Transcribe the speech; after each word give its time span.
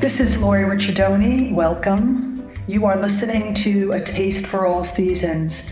This 0.00 0.20
is 0.20 0.40
Lori 0.40 0.62
Ricciardoni. 0.62 1.52
Welcome. 1.52 2.48
You 2.68 2.86
are 2.86 2.96
listening 2.96 3.52
to 3.54 3.90
A 3.90 4.00
Taste 4.00 4.46
for 4.46 4.64
All 4.64 4.84
Seasons. 4.84 5.68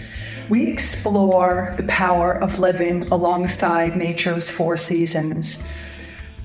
We 0.49 0.67
explore 0.67 1.73
the 1.77 1.85
power 1.85 2.33
of 2.33 2.59
living 2.59 3.07
alongside 3.13 3.97
nature's 3.97 4.51
four 4.51 4.77
seasons. 4.77 5.63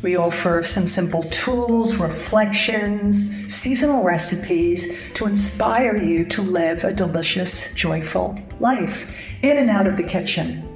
We 0.04 0.16
offer 0.16 0.62
some 0.62 0.86
simple 0.86 1.24
tools, 1.24 1.96
reflections, 1.96 3.52
seasonal 3.52 4.04
recipes 4.04 4.96
to 5.16 5.26
inspire 5.26 5.98
you 5.98 6.24
to 6.26 6.44
live 6.44 6.84
a 6.84 6.94
delicious, 6.94 7.74
joyful 7.74 8.38
life 8.60 9.12
in 9.42 9.58
and 9.58 9.72
out 9.72 9.88
of 9.88 9.98
the 9.98 10.04
kitchen. 10.04 10.71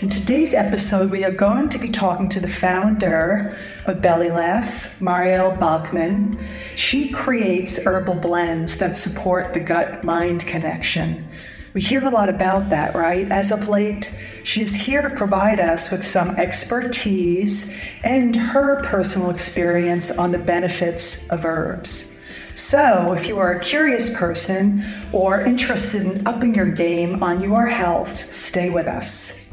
In 0.00 0.08
today's 0.08 0.54
episode, 0.54 1.10
we 1.10 1.24
are 1.24 1.32
going 1.32 1.68
to 1.70 1.78
be 1.78 1.88
talking 1.88 2.28
to 2.28 2.38
the 2.38 2.46
founder 2.46 3.58
of 3.84 4.00
Belly 4.00 4.30
Laugh, 4.30 4.86
Marielle 5.00 5.58
Bachman. 5.58 6.38
She 6.76 7.08
creates 7.08 7.84
herbal 7.84 8.14
blends 8.14 8.76
that 8.76 8.94
support 8.94 9.52
the 9.52 9.58
gut 9.58 10.04
mind 10.04 10.46
connection. 10.46 11.28
We 11.74 11.80
hear 11.80 12.04
a 12.04 12.10
lot 12.10 12.28
about 12.28 12.70
that, 12.70 12.94
right? 12.94 13.28
As 13.28 13.50
of 13.50 13.68
late, 13.68 14.16
she 14.44 14.62
is 14.62 14.72
here 14.72 15.02
to 15.02 15.10
provide 15.10 15.58
us 15.58 15.90
with 15.90 16.04
some 16.04 16.30
expertise 16.36 17.76
and 18.04 18.36
her 18.36 18.80
personal 18.84 19.30
experience 19.30 20.12
on 20.12 20.30
the 20.30 20.38
benefits 20.38 21.28
of 21.28 21.44
herbs. 21.44 22.16
So, 22.54 23.14
if 23.14 23.26
you 23.26 23.40
are 23.40 23.50
a 23.50 23.60
curious 23.60 24.16
person 24.16 24.84
or 25.10 25.40
interested 25.40 26.02
in 26.02 26.24
upping 26.24 26.54
your 26.54 26.70
game 26.70 27.20
on 27.20 27.40
your 27.40 27.66
health, 27.66 28.32
stay 28.32 28.70
with 28.70 28.86
us. 28.86 29.47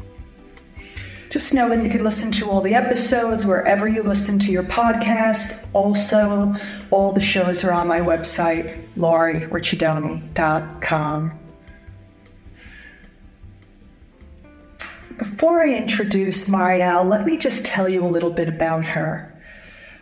Just 1.30 1.52
know 1.52 1.68
that 1.68 1.82
you 1.82 1.90
can 1.90 2.04
listen 2.04 2.30
to 2.32 2.48
all 2.48 2.60
the 2.60 2.74
episodes 2.74 3.44
wherever 3.44 3.88
you 3.88 4.02
listen 4.02 4.38
to 4.40 4.52
your 4.52 4.62
podcast. 4.62 5.66
Also, 5.72 6.54
all 6.90 7.12
the 7.12 7.20
shows 7.20 7.64
are 7.64 7.72
on 7.72 7.88
my 7.88 8.00
website, 8.00 8.86
lauriericciardoni.com. 8.96 11.38
Before 15.18 15.64
I 15.64 15.74
introduce 15.74 16.48
Marielle, 16.48 17.08
let 17.08 17.24
me 17.24 17.38
just 17.38 17.64
tell 17.64 17.88
you 17.88 18.04
a 18.04 18.08
little 18.08 18.30
bit 18.30 18.48
about 18.48 18.84
her. 18.84 19.32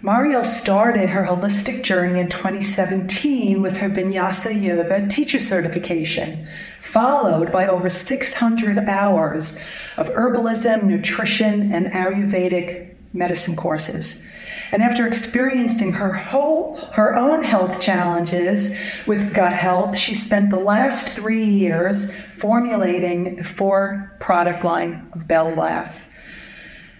Marielle 0.03 0.45
started 0.45 1.09
her 1.09 1.25
holistic 1.25 1.83
journey 1.83 2.21
in 2.21 2.29
2017 2.29 3.63
with 3.63 3.79
her 3.79 3.89
Vinyasa 3.89 4.61
Yoga 4.61 5.07
teacher 5.07 5.39
certification, 5.39 6.47
followed 6.85 7.51
by 7.51 7.67
over 7.67 7.89
600 7.89 8.79
hours 8.79 9.59
of 9.97 10.11
herbalism, 10.11 10.85
nutrition, 10.85 11.73
and 11.73 11.87
Ayurvedic 11.87 12.95
medicine 13.13 13.57
courses. 13.57 14.25
And 14.71 14.83
after 14.83 15.07
experiencing 15.07 15.93
her 15.93 16.13
whole 16.13 16.77
her 16.93 17.15
own 17.15 17.43
health 17.43 17.81
challenges 17.81 18.77
with 19.07 19.35
gut 19.35 19.53
health, 19.53 19.97
she 19.97 20.15
spent 20.15 20.51
the 20.51 20.59
last 20.59 21.09
three 21.09 21.45
years 21.45 22.15
formulating 22.15 23.37
the 23.37 23.45
four 23.45 24.17
product 24.21 24.65
line 24.65 25.09
of 25.13 25.27
Belly 25.27 25.55
Laugh. 25.55 25.97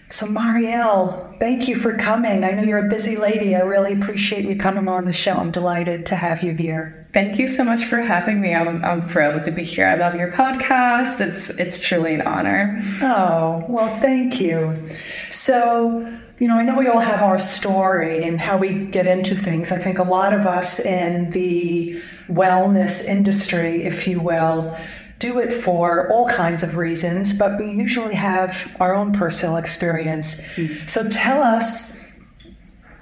So 0.09 0.25
Marielle, 0.27 1.39
thank 1.39 1.67
you 1.67 1.75
for 1.75 1.97
coming. 1.97 2.43
I 2.43 2.51
know 2.51 2.63
you're 2.63 2.85
a 2.85 2.89
busy 2.89 3.17
lady. 3.17 3.55
I 3.55 3.61
really 3.61 3.93
appreciate 3.93 4.45
you 4.45 4.55
coming 4.55 4.87
on 4.87 5.05
the 5.05 5.13
show. 5.13 5.33
I'm 5.33 5.51
delighted 5.51 6.05
to 6.07 6.15
have 6.15 6.43
you 6.43 6.53
here. 6.53 7.04
Thank 7.15 7.39
you 7.39 7.47
so 7.47 7.63
much 7.63 7.85
for 7.85 8.01
having 8.01 8.41
me. 8.41 8.53
I'm, 8.53 8.83
I'm 8.83 9.01
thrilled 9.01 9.43
to 9.43 9.51
be 9.51 9.63
here. 9.63 9.87
I 9.87 9.95
love 9.95 10.15
your 10.15 10.33
podcast. 10.33 11.25
It's 11.25 11.49
it's 11.51 11.79
truly 11.79 12.15
an 12.15 12.23
honor. 12.23 12.77
Oh, 13.01 13.63
well, 13.69 13.87
thank 14.01 14.41
you. 14.41 14.89
So 15.29 16.13
you 16.39 16.49
know, 16.49 16.57
I 16.57 16.63
know 16.63 16.75
we 16.75 16.89
all 16.89 16.99
have 16.99 17.21
our 17.21 17.37
story 17.37 18.21
and 18.21 18.37
how 18.37 18.57
we 18.57 18.87
get 18.87 19.07
into 19.07 19.33
things. 19.33 19.71
I 19.71 19.77
think 19.77 19.97
a 19.97 20.03
lot 20.03 20.33
of 20.33 20.45
us 20.45 20.81
in 20.81 21.29
the 21.29 22.01
wellness 22.27 23.05
industry, 23.05 23.83
if 23.83 24.05
you 24.05 24.19
will, 24.19 24.77
do 25.19 25.39
it 25.39 25.53
for 25.53 26.11
all 26.11 26.27
kinds 26.27 26.63
of 26.63 26.75
reasons, 26.75 27.31
but 27.31 27.57
we 27.57 27.71
usually 27.71 28.15
have 28.15 28.75
our 28.81 28.93
own 28.93 29.13
personal 29.13 29.55
experience. 29.55 30.35
Mm. 30.57 30.89
So 30.89 31.07
tell 31.07 31.41
us 31.41 31.94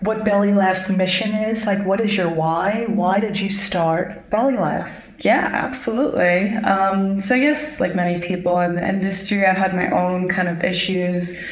what 0.03 0.25
Belly 0.25 0.53
Laugh's 0.53 0.89
mission 0.89 1.33
is. 1.33 1.65
Like, 1.65 1.85
what 1.85 2.01
is 2.01 2.17
your 2.17 2.29
why? 2.29 2.85
Why 2.87 3.19
did 3.19 3.39
you 3.39 3.49
start 3.49 4.29
Belly 4.29 4.57
Laugh? 4.57 4.91
Yeah, 5.19 5.49
absolutely. 5.51 6.55
Um, 6.57 7.17
so, 7.19 7.35
yes, 7.35 7.79
like 7.79 7.95
many 7.95 8.19
people 8.19 8.59
in 8.59 8.75
the 8.75 8.87
industry, 8.87 9.45
I 9.45 9.53
had 9.53 9.73
my 9.73 9.89
own 9.91 10.27
kind 10.27 10.49
of 10.49 10.63
issues 10.63 11.43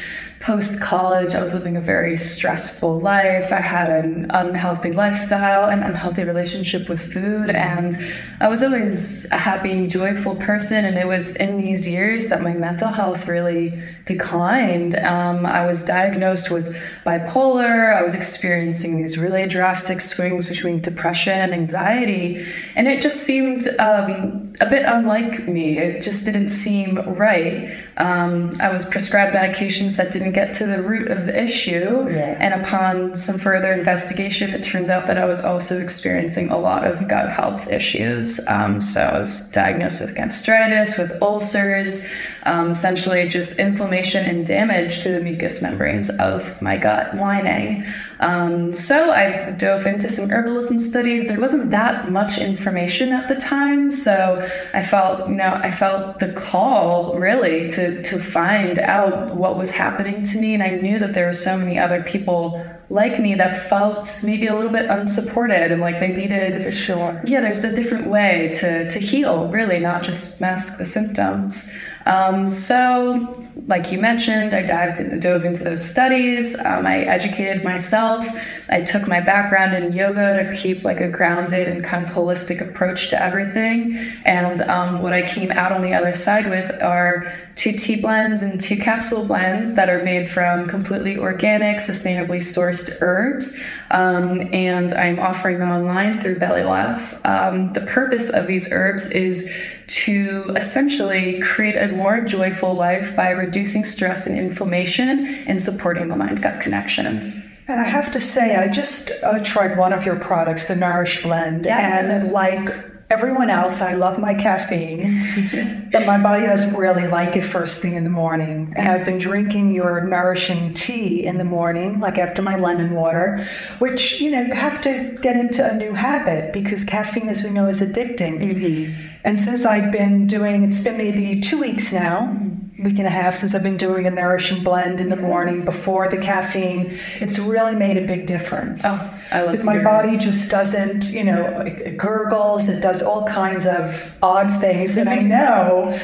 post 0.42 0.80
college, 0.80 1.36
I 1.36 1.40
was 1.40 1.54
living 1.54 1.76
a 1.76 1.80
very 1.80 2.16
stressful 2.16 2.98
life. 2.98 3.52
I 3.52 3.60
had 3.60 3.88
an 3.90 4.26
unhealthy 4.30 4.90
lifestyle, 4.90 5.70
an 5.70 5.84
unhealthy 5.84 6.24
relationship 6.24 6.88
with 6.88 7.12
food, 7.12 7.50
and 7.50 7.96
I 8.40 8.48
was 8.48 8.60
always 8.60 9.30
a 9.30 9.38
happy, 9.38 9.86
joyful 9.86 10.34
person. 10.34 10.84
And 10.84 10.98
it 10.98 11.06
was 11.06 11.36
in 11.36 11.58
these 11.58 11.88
years 11.88 12.28
that 12.28 12.42
my 12.42 12.54
mental 12.54 12.88
health 12.88 13.28
really 13.28 13.80
declined. 14.04 14.96
Um, 14.96 15.46
I 15.46 15.64
was 15.64 15.84
diagnosed 15.84 16.50
with 16.50 16.76
bipolar. 17.06 17.96
I 17.96 18.02
was 18.02 18.14
experiencing 18.14 18.96
these 18.96 19.16
really 19.16 19.46
drastic 19.46 20.00
swings 20.00 20.48
between 20.48 20.80
depression 20.80 21.38
and 21.38 21.54
anxiety, 21.54 22.44
and 22.74 22.88
it 22.88 23.00
just 23.00 23.18
seemed 23.18 23.68
um, 23.78 24.41
a 24.60 24.68
bit 24.68 24.84
unlike 24.86 25.46
me. 25.48 25.78
It 25.78 26.02
just 26.02 26.24
didn't 26.24 26.48
seem 26.48 26.96
right. 27.16 27.76
Um, 27.96 28.56
I 28.60 28.72
was 28.72 28.84
prescribed 28.86 29.34
medications 29.34 29.96
that 29.96 30.10
didn't 30.10 30.32
get 30.32 30.54
to 30.54 30.66
the 30.66 30.82
root 30.82 31.10
of 31.10 31.26
the 31.26 31.42
issue. 31.42 32.08
Yeah. 32.10 32.36
And 32.38 32.62
upon 32.62 33.16
some 33.16 33.38
further 33.38 33.72
investigation, 33.72 34.50
it 34.50 34.62
turns 34.62 34.90
out 34.90 35.06
that 35.06 35.18
I 35.18 35.24
was 35.24 35.40
also 35.40 35.80
experiencing 35.80 36.50
a 36.50 36.58
lot 36.58 36.86
of 36.86 37.08
gut 37.08 37.30
health 37.30 37.68
issues. 37.68 38.40
Um, 38.48 38.80
so 38.80 39.02
I 39.02 39.18
was 39.18 39.50
diagnosed 39.50 40.00
with 40.00 40.14
gastritis, 40.14 40.98
with 40.98 41.12
ulcers, 41.22 42.08
um, 42.44 42.70
essentially 42.70 43.28
just 43.28 43.58
inflammation 43.58 44.24
and 44.24 44.46
damage 44.46 45.02
to 45.02 45.10
the 45.10 45.20
mucous 45.20 45.62
membranes 45.62 46.10
of 46.10 46.60
my 46.60 46.76
gut 46.76 47.16
lining. 47.16 47.86
Um, 48.20 48.72
so 48.72 49.12
I 49.12 49.50
dove 49.52 49.86
into 49.86 50.08
some 50.08 50.28
herbalism 50.28 50.80
studies. 50.80 51.28
There 51.28 51.40
wasn't 51.40 51.70
that 51.70 52.10
much 52.10 52.38
information 52.38 53.12
at 53.12 53.28
the 53.28 53.36
time, 53.36 53.90
so 53.90 54.48
I 54.74 54.82
felt, 54.82 55.28
you 55.28 55.34
know, 55.34 55.54
I 55.62 55.70
felt 55.70 56.18
the 56.18 56.32
call 56.32 57.18
really 57.18 57.68
to 57.70 58.02
to 58.02 58.18
find 58.18 58.78
out 58.78 59.34
what 59.34 59.56
was 59.56 59.70
happening 59.70 60.22
to 60.24 60.38
me, 60.38 60.54
and 60.54 60.62
I 60.62 60.70
knew 60.70 60.98
that 60.98 61.14
there 61.14 61.26
were 61.26 61.32
so 61.32 61.56
many 61.56 61.78
other 61.78 62.02
people 62.02 62.64
like 62.90 63.18
me 63.18 63.34
that 63.34 63.56
felt 63.56 64.20
maybe 64.22 64.46
a 64.46 64.54
little 64.54 64.70
bit 64.70 64.84
unsupported 64.84 65.72
and 65.72 65.80
like 65.80 65.98
they 65.98 66.08
needed 66.08 66.74
sure 66.74 67.22
yeah 67.24 67.40
there's 67.40 67.64
a 67.64 67.74
different 67.74 68.06
way 68.06 68.50
to 68.52 68.88
to 68.90 68.98
heal 68.98 69.48
really 69.48 69.78
not 69.78 70.02
just 70.02 70.40
mask 70.42 70.76
the 70.76 70.84
symptoms 70.84 71.74
um, 72.06 72.46
so 72.48 73.44
like 73.66 73.92
you 73.92 73.98
mentioned, 73.98 74.54
I 74.54 74.62
dived 74.62 75.20
dove 75.20 75.44
into 75.44 75.62
those 75.62 75.84
studies. 75.84 76.58
Um, 76.58 76.86
I 76.86 77.00
educated 77.00 77.62
myself. 77.62 78.26
I 78.68 78.80
took 78.80 79.06
my 79.06 79.20
background 79.20 79.74
in 79.74 79.92
yoga 79.92 80.42
to 80.42 80.56
keep 80.56 80.84
like 80.84 81.00
a 81.00 81.08
grounded 81.08 81.68
and 81.68 81.84
kind 81.84 82.04
of 82.04 82.12
holistic 82.12 82.66
approach 82.66 83.10
to 83.10 83.22
everything. 83.22 83.96
And 84.24 84.60
um, 84.62 85.02
what 85.02 85.12
I 85.12 85.22
came 85.26 85.50
out 85.50 85.72
on 85.72 85.82
the 85.82 85.92
other 85.92 86.16
side 86.16 86.48
with 86.48 86.70
are 86.82 87.32
two 87.54 87.72
tea 87.72 88.00
blends 88.00 88.40
and 88.40 88.58
two 88.58 88.76
capsule 88.76 89.26
blends 89.26 89.74
that 89.74 89.90
are 89.90 90.02
made 90.02 90.28
from 90.28 90.66
completely 90.66 91.18
organic, 91.18 91.76
sustainably 91.76 92.38
sourced 92.38 92.96
herbs. 93.02 93.60
Um, 93.90 94.52
and 94.54 94.92
I'm 94.94 95.18
offering 95.18 95.58
them 95.58 95.70
online 95.70 96.20
through 96.20 96.38
Belly 96.38 96.62
Laugh. 96.62 97.14
Um, 97.26 97.74
the 97.74 97.82
purpose 97.82 98.30
of 98.30 98.46
these 98.46 98.72
herbs 98.72 99.10
is 99.10 99.52
to 99.88 100.50
essentially 100.56 101.40
create 101.40 101.76
a 101.76 101.94
more 101.94 102.22
joyful 102.22 102.74
life 102.74 103.14
by 103.14 103.30
reducing 103.42 103.84
stress 103.84 104.26
and 104.26 104.38
inflammation 104.38 105.26
and 105.48 105.60
supporting 105.60 106.08
the 106.08 106.16
mind 106.16 106.42
gut 106.42 106.60
connection. 106.60 107.42
And 107.68 107.80
I 107.80 107.84
have 107.84 108.10
to 108.12 108.20
say, 108.20 108.56
I 108.56 108.68
just 108.68 109.10
uh, 109.22 109.38
tried 109.40 109.76
one 109.76 109.92
of 109.92 110.04
your 110.04 110.16
products, 110.16 110.66
the 110.66 110.76
Nourish 110.76 111.22
Blend, 111.22 111.66
yeah. 111.66 111.98
and 111.98 112.32
like 112.32 112.68
everyone 113.12 113.50
else, 113.50 113.82
I 113.82 113.92
love 113.94 114.18
my 114.18 114.32
caffeine, 114.32 115.88
but 115.92 116.06
my 116.06 116.18
body 116.18 116.46
doesn't 116.46 116.74
really 116.74 117.06
like 117.06 117.36
it 117.36 117.42
first 117.42 117.82
thing 117.82 117.94
in 117.94 118.04
the 118.04 118.10
morning. 118.10 118.72
And 118.74 118.88
I've 118.88 119.04
been 119.04 119.18
drinking 119.18 119.72
your 119.72 120.00
nourishing 120.00 120.72
tea 120.72 121.24
in 121.24 121.36
the 121.36 121.44
morning, 121.44 122.00
like 122.00 122.16
after 122.16 122.40
my 122.40 122.56
lemon 122.56 122.92
water, 122.92 123.46
which, 123.80 124.20
you 124.20 124.30
know, 124.30 124.40
you 124.40 124.54
have 124.54 124.80
to 124.82 125.18
get 125.20 125.36
into 125.36 125.68
a 125.68 125.76
new 125.76 125.92
habit 125.92 126.52
because 126.52 126.84
caffeine, 126.84 127.28
as 127.28 127.44
we 127.44 127.50
know, 127.50 127.68
is 127.68 127.82
addicting. 127.82 128.40
Mm-hmm. 128.40 129.08
And 129.24 129.38
since 129.38 129.66
I've 129.66 129.92
been 129.92 130.26
doing, 130.26 130.64
it's 130.64 130.80
been 130.80 130.96
maybe 130.96 131.40
two 131.40 131.60
weeks 131.60 131.92
now, 131.92 132.34
week 132.82 132.98
and 132.98 133.06
a 133.06 133.10
half 133.10 133.34
since 133.34 133.54
I've 133.54 133.62
been 133.62 133.76
doing 133.76 134.06
a 134.06 134.10
nourishing 134.10 134.62
blend 134.62 135.00
in 135.00 135.08
the 135.08 135.16
morning 135.16 135.64
before 135.64 136.08
the 136.08 136.16
caffeine, 136.16 136.98
it's 137.20 137.38
really 137.38 137.74
made 137.74 137.96
a 137.96 138.06
big 138.06 138.26
difference. 138.26 138.82
Oh, 138.84 139.20
I 139.30 139.42
because 139.42 139.64
my 139.64 139.82
body 139.82 140.16
just 140.16 140.50
doesn't, 140.50 141.10
you 141.10 141.24
know, 141.24 141.60
it 141.60 141.96
gurgles, 141.96 142.68
it 142.68 142.80
does 142.80 143.02
all 143.02 143.26
kinds 143.26 143.66
of 143.66 144.12
odd 144.22 144.50
things 144.60 144.94
that 144.94 145.08
I 145.08 145.20
know 145.20 145.98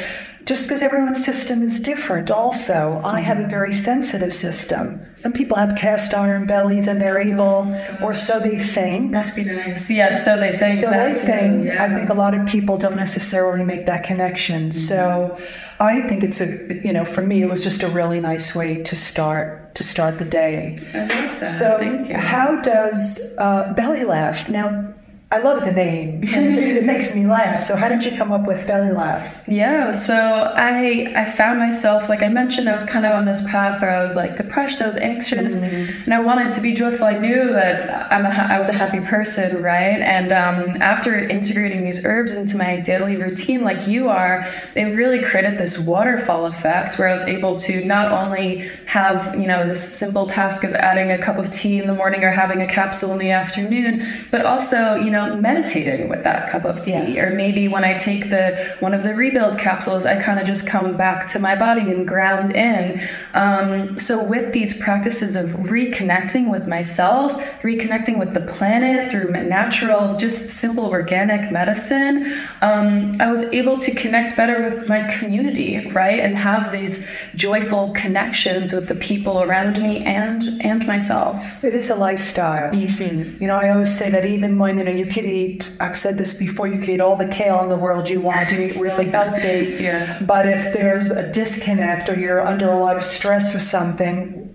just 0.48 0.66
because 0.66 0.80
everyone's 0.80 1.22
system 1.22 1.62
is 1.62 1.78
different 1.78 2.30
also. 2.30 3.02
I 3.04 3.20
have 3.20 3.38
a 3.38 3.46
very 3.48 3.70
sensitive 3.70 4.32
system. 4.32 5.04
Some 5.14 5.34
people 5.34 5.58
have 5.58 5.76
cast 5.76 6.14
iron 6.14 6.46
bellies 6.46 6.88
and 6.88 6.98
they're 6.98 7.20
able 7.20 7.76
or 8.02 8.14
so 8.14 8.40
they 8.40 8.56
think. 8.56 9.12
Must 9.12 9.36
be 9.36 9.44
nice. 9.44 9.90
Yeah, 9.90 10.14
so 10.14 10.38
they 10.38 10.56
think. 10.56 10.80
so 10.80 10.88
they 10.88 10.96
that's 10.96 11.20
think. 11.20 11.66
yeah. 11.66 11.84
i 11.84 11.94
think 11.94 12.08
a 12.08 12.14
lot 12.14 12.32
of 12.32 12.46
people 12.46 12.78
don't 12.78 12.96
necessarily 12.96 13.62
make 13.62 13.84
that 13.84 14.04
connection. 14.04 14.72
So 14.72 15.36
i 15.80 16.00
think 16.08 16.24
it's 16.24 16.40
a 16.40 16.48
you 16.86 16.94
know 16.94 17.04
for 17.04 17.22
me 17.22 17.42
it 17.42 17.50
was 17.54 17.62
just 17.62 17.82
a 17.82 17.88
really 17.88 18.18
nice 18.18 18.54
way 18.54 18.82
to 18.82 18.96
start 18.96 19.74
to 19.74 19.84
start 19.84 20.18
the 20.18 20.24
day. 20.24 20.78
I 20.94 20.98
love 21.00 21.08
that. 21.08 21.44
so 21.44 22.04
how 22.14 22.60
does 22.62 23.34
uh, 23.36 23.74
belly 23.74 24.04
laugh 24.04 24.48
now 24.48 24.94
i 25.30 25.38
love 25.38 25.64
the 25.64 25.72
name 25.72 26.20
it, 26.22 26.54
just, 26.54 26.70
it 26.70 26.84
makes 26.84 27.14
me 27.14 27.26
laugh 27.26 27.60
so 27.60 27.76
how 27.76 27.88
did 27.88 28.04
you 28.04 28.16
come 28.16 28.32
up 28.32 28.46
with 28.46 28.66
belly 28.66 28.92
laugh 28.92 29.34
Yeah, 29.46 29.90
so 29.92 30.14
I 30.56 31.12
I 31.16 31.24
found 31.30 31.58
myself 31.58 32.08
like 32.08 32.22
I 32.22 32.28
mentioned 32.28 32.68
I 32.68 32.72
was 32.72 32.84
kind 32.84 33.04
of 33.06 33.12
on 33.12 33.24
this 33.24 33.42
path 33.50 33.80
where 33.80 33.90
I 33.90 34.02
was 34.02 34.14
like 34.16 34.36
depressed, 34.36 34.82
I 34.82 34.86
was 34.86 34.96
anxious, 34.96 35.54
and 35.56 36.12
I 36.12 36.20
wanted 36.20 36.52
to 36.52 36.60
be 36.60 36.74
joyful. 36.74 37.06
I 37.06 37.18
knew 37.18 37.52
that 37.52 38.12
I'm 38.12 38.26
a, 38.26 38.28
I 38.28 38.58
was 38.58 38.68
a 38.68 38.72
happy 38.72 39.00
person, 39.00 39.62
right? 39.62 40.00
And 40.00 40.32
um, 40.32 40.82
after 40.82 41.18
integrating 41.18 41.84
these 41.84 42.04
herbs 42.04 42.34
into 42.34 42.56
my 42.56 42.80
daily 42.80 43.16
routine, 43.16 43.62
like 43.62 43.86
you 43.86 44.08
are, 44.08 44.46
they 44.74 44.84
really 44.84 45.22
created 45.22 45.58
this 45.58 45.78
waterfall 45.78 46.46
effect 46.46 46.98
where 46.98 47.08
I 47.08 47.12
was 47.12 47.24
able 47.24 47.56
to 47.60 47.84
not 47.84 48.12
only 48.12 48.68
have 48.86 49.34
you 49.40 49.46
know 49.46 49.66
this 49.66 49.82
simple 49.98 50.26
task 50.26 50.64
of 50.64 50.74
adding 50.74 51.10
a 51.10 51.18
cup 51.18 51.36
of 51.38 51.50
tea 51.50 51.78
in 51.78 51.86
the 51.86 51.94
morning 51.94 52.22
or 52.22 52.30
having 52.30 52.60
a 52.60 52.66
capsule 52.66 53.12
in 53.12 53.18
the 53.18 53.30
afternoon, 53.30 54.06
but 54.30 54.44
also 54.44 54.94
you 54.96 55.10
know 55.10 55.17
meditating 55.26 56.08
with 56.08 56.24
that 56.24 56.48
cup 56.50 56.64
of 56.64 56.82
tea 56.84 56.92
Yeah. 57.14 57.22
or 57.22 57.34
maybe 57.34 57.68
when 57.68 57.84
I 57.84 57.94
take 57.94 58.30
the 58.30 58.74
one 58.80 58.94
of 58.94 59.02
the 59.02 59.14
rebuild 59.14 59.58
capsules, 59.58 60.06
I 60.06 60.20
kind 60.20 60.38
of 60.40 60.46
just 60.46 60.66
come 60.66 60.96
back 60.96 61.26
to 61.28 61.38
my 61.38 61.54
body 61.54 61.82
and 61.90 62.06
ground 62.06 62.50
in. 62.54 63.00
Um, 63.34 63.98
so 63.98 64.22
with 64.24 64.52
these 64.52 64.78
practices 64.80 65.36
of 65.36 65.46
reconnecting 65.50 66.50
with 66.50 66.66
myself, 66.66 67.32
reconnecting 67.62 68.18
with 68.18 68.34
the 68.34 68.40
planet 68.40 69.10
through 69.10 69.30
natural, 69.32 70.16
just 70.16 70.48
simple 70.50 70.86
organic 70.86 71.50
medicine, 71.52 72.32
um, 72.62 73.16
I 73.20 73.30
was 73.30 73.42
able 73.60 73.78
to 73.78 73.90
connect 73.94 74.36
better 74.36 74.62
with 74.62 74.88
my 74.88 75.00
community, 75.18 75.86
right, 75.90 76.20
and 76.20 76.36
have 76.36 76.72
these 76.72 77.06
joyful 77.34 77.92
connections 77.94 78.72
with 78.72 78.88
the 78.88 78.94
people 78.94 79.42
around 79.42 79.80
me 79.80 80.04
and 80.04 80.42
and 80.60 80.86
myself. 80.86 81.34
It 81.62 81.74
is 81.74 81.90
a 81.90 81.94
lifestyle. 81.94 82.74
You 82.74 83.46
know, 83.48 83.56
I 83.56 83.70
always 83.70 83.96
say 83.96 84.10
that 84.10 84.24
even 84.24 84.58
when 84.58 84.78
you 84.78 84.84
know 84.84 84.90
you 84.90 85.06
could 85.08 85.24
eat. 85.24 85.76
I've 85.80 85.96
said 85.96 86.18
this 86.18 86.34
before. 86.34 86.68
You 86.68 86.78
could 86.78 86.88
eat 86.88 87.00
all 87.00 87.16
the 87.16 87.26
kale 87.26 87.60
in 87.62 87.68
the 87.68 87.76
world 87.76 88.08
you 88.08 88.20
want 88.20 88.48
to 88.50 88.70
eat 88.70 88.80
really 88.80 89.06
healthy. 89.06 89.76
Yeah. 89.80 90.20
But 90.22 90.48
if 90.48 90.72
there's 90.72 91.10
a 91.10 91.30
disconnect 91.32 92.08
or 92.08 92.18
you're 92.18 92.40
under 92.40 92.70
a 92.70 92.78
lot 92.78 92.96
of 92.96 93.02
stress 93.02 93.54
or 93.54 93.60
something, 93.60 94.54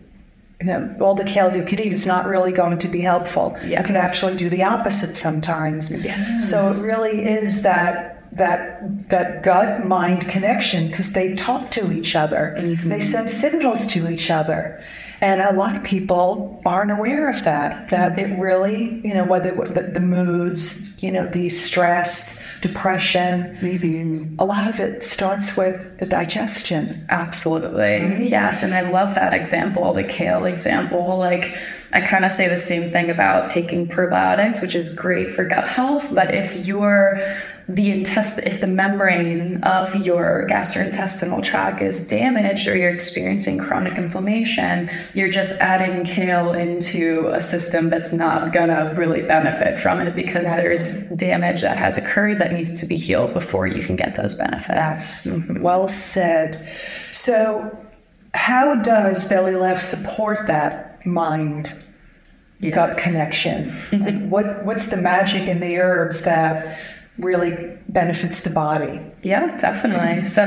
you 0.62 0.68
know, 0.68 0.96
all 1.02 1.16
the 1.16 1.24
kale 1.24 1.56
you 1.56 1.64
could 1.64 1.80
eat 1.80 1.92
is 1.92 2.06
not 2.06 2.26
really 2.26 2.52
going 2.52 2.78
to 2.78 2.88
be 2.88 3.02
helpful. 3.02 3.58
You 3.64 3.84
can 3.84 3.96
actually 3.96 4.36
do 4.38 4.50
the 4.50 4.64
opposite 4.64 5.16
sometimes. 5.16 5.92
Yes. 5.92 6.50
So 6.50 6.70
it 6.70 6.82
really 6.82 7.26
is 7.26 7.64
that 7.64 8.12
that 8.38 9.09
that 9.09 9.44
gut 9.44 9.85
mind 9.85 10.27
connection 10.27 10.88
because 10.88 11.13
they 11.13 11.33
talk 11.35 11.69
to 11.71 11.91
each 11.91 12.15
other. 12.15 12.56
Mm-hmm. 12.57 12.89
They 12.89 13.00
send 13.00 13.30
signals 13.30 13.85
to 13.88 14.09
each 14.09 14.31
other. 14.31 14.83
And 15.21 15.39
a 15.39 15.53
lot 15.53 15.77
of 15.77 15.85
people 15.85 16.62
aren't 16.65 16.91
aware 16.91 17.30
of 17.30 17.44
that. 17.45 17.89
That 17.89 18.18
mm-hmm. 18.18 18.33
it 18.33 18.39
really, 18.39 19.01
you 19.07 19.13
know, 19.13 19.24
whether 19.24 19.51
the, 19.51 19.83
the 19.83 20.01
moods, 20.01 21.01
you 21.01 21.12
know, 21.12 21.30
the 21.30 21.47
stress, 21.47 22.44
depression, 22.62 23.57
maybe 23.62 24.01
a 24.38 24.44
lot 24.44 24.68
of 24.68 24.81
it 24.81 25.01
starts 25.01 25.56
with 25.56 25.97
the 26.00 26.06
digestion. 26.06 27.06
Absolutely. 27.09 27.80
Mm-hmm. 27.80 28.24
Yes. 28.24 28.63
And 28.63 28.74
I 28.74 28.81
love 28.81 29.15
that 29.15 29.33
example, 29.33 29.94
the 29.94 30.03
kale 30.03 30.44
example. 30.44 31.18
Like, 31.18 31.57
I 31.94 32.01
kind 32.01 32.25
of 32.25 32.31
say 32.31 32.50
the 32.50 32.57
same 32.57 32.91
thing 32.91 33.09
about 33.09 33.50
taking 33.50 33.88
probiotics, 33.88 34.62
which 34.62 34.75
is 34.75 34.94
great 34.94 35.31
for 35.31 35.45
gut 35.45 35.69
health. 35.69 36.07
But 36.12 36.33
if 36.35 36.68
you're 36.68 37.21
the 37.69 37.92
intestine, 37.92 38.45
if 38.45 38.60
the 38.60 38.68
membrane 38.68 39.63
of 39.63 39.95
your 40.06 40.45
gastrointestinal 40.50 41.42
tract 41.42 41.81
is 41.81 42.06
damaged 42.06 42.68
or 42.68 42.75
you're 42.75 42.89
experiencing 42.94 43.57
chronic 43.57 43.98
inflammation, 43.98 44.89
you're 45.13 45.30
just 45.30 45.56
adding 45.62 46.04
kale 46.04 46.51
into 46.54 47.30
a 47.33 47.39
system 47.39 47.89
that's 47.89 48.12
not 48.12 48.51
gonna 48.51 48.94
really 48.95 49.21
benefit 49.21 49.80
from 49.80 50.01
it 50.01 50.13
because 50.15 50.38
Exactly. 50.42 50.62
there's 50.63 51.10
damage 51.12 51.62
that 51.62 51.77
has 51.77 51.98
occurred 51.98 52.39
that 52.39 52.51
needs 52.51 52.80
to 52.81 52.86
be 52.86 52.98
healed 52.98 53.33
before 53.33 53.66
you 53.66 53.81
can 53.81 53.95
get 53.95 54.16
those 54.16 54.36
benefits. 54.36 54.68
That's 54.68 55.25
well 55.59 55.88
said. 55.88 56.68
So, 57.12 57.77
how 58.33 58.75
does 58.81 59.27
belly 59.30 59.56
laugh 59.56 59.80
support 59.80 60.48
that 60.48 61.06
mind 61.06 61.74
gut 62.71 62.98
connection? 62.98 63.74
Like, 63.92 64.27
what 64.27 64.66
what's 64.66 64.88
the 64.88 64.98
magic 64.98 65.48
in 65.48 65.59
the 65.59 65.77
herbs 65.77 66.24
that 66.24 66.77
really 67.18 67.77
benefits 67.89 68.42
the 68.42 68.50
body? 68.50 69.00
Yeah, 69.21 69.56
definitely. 69.57 70.24
So, 70.24 70.44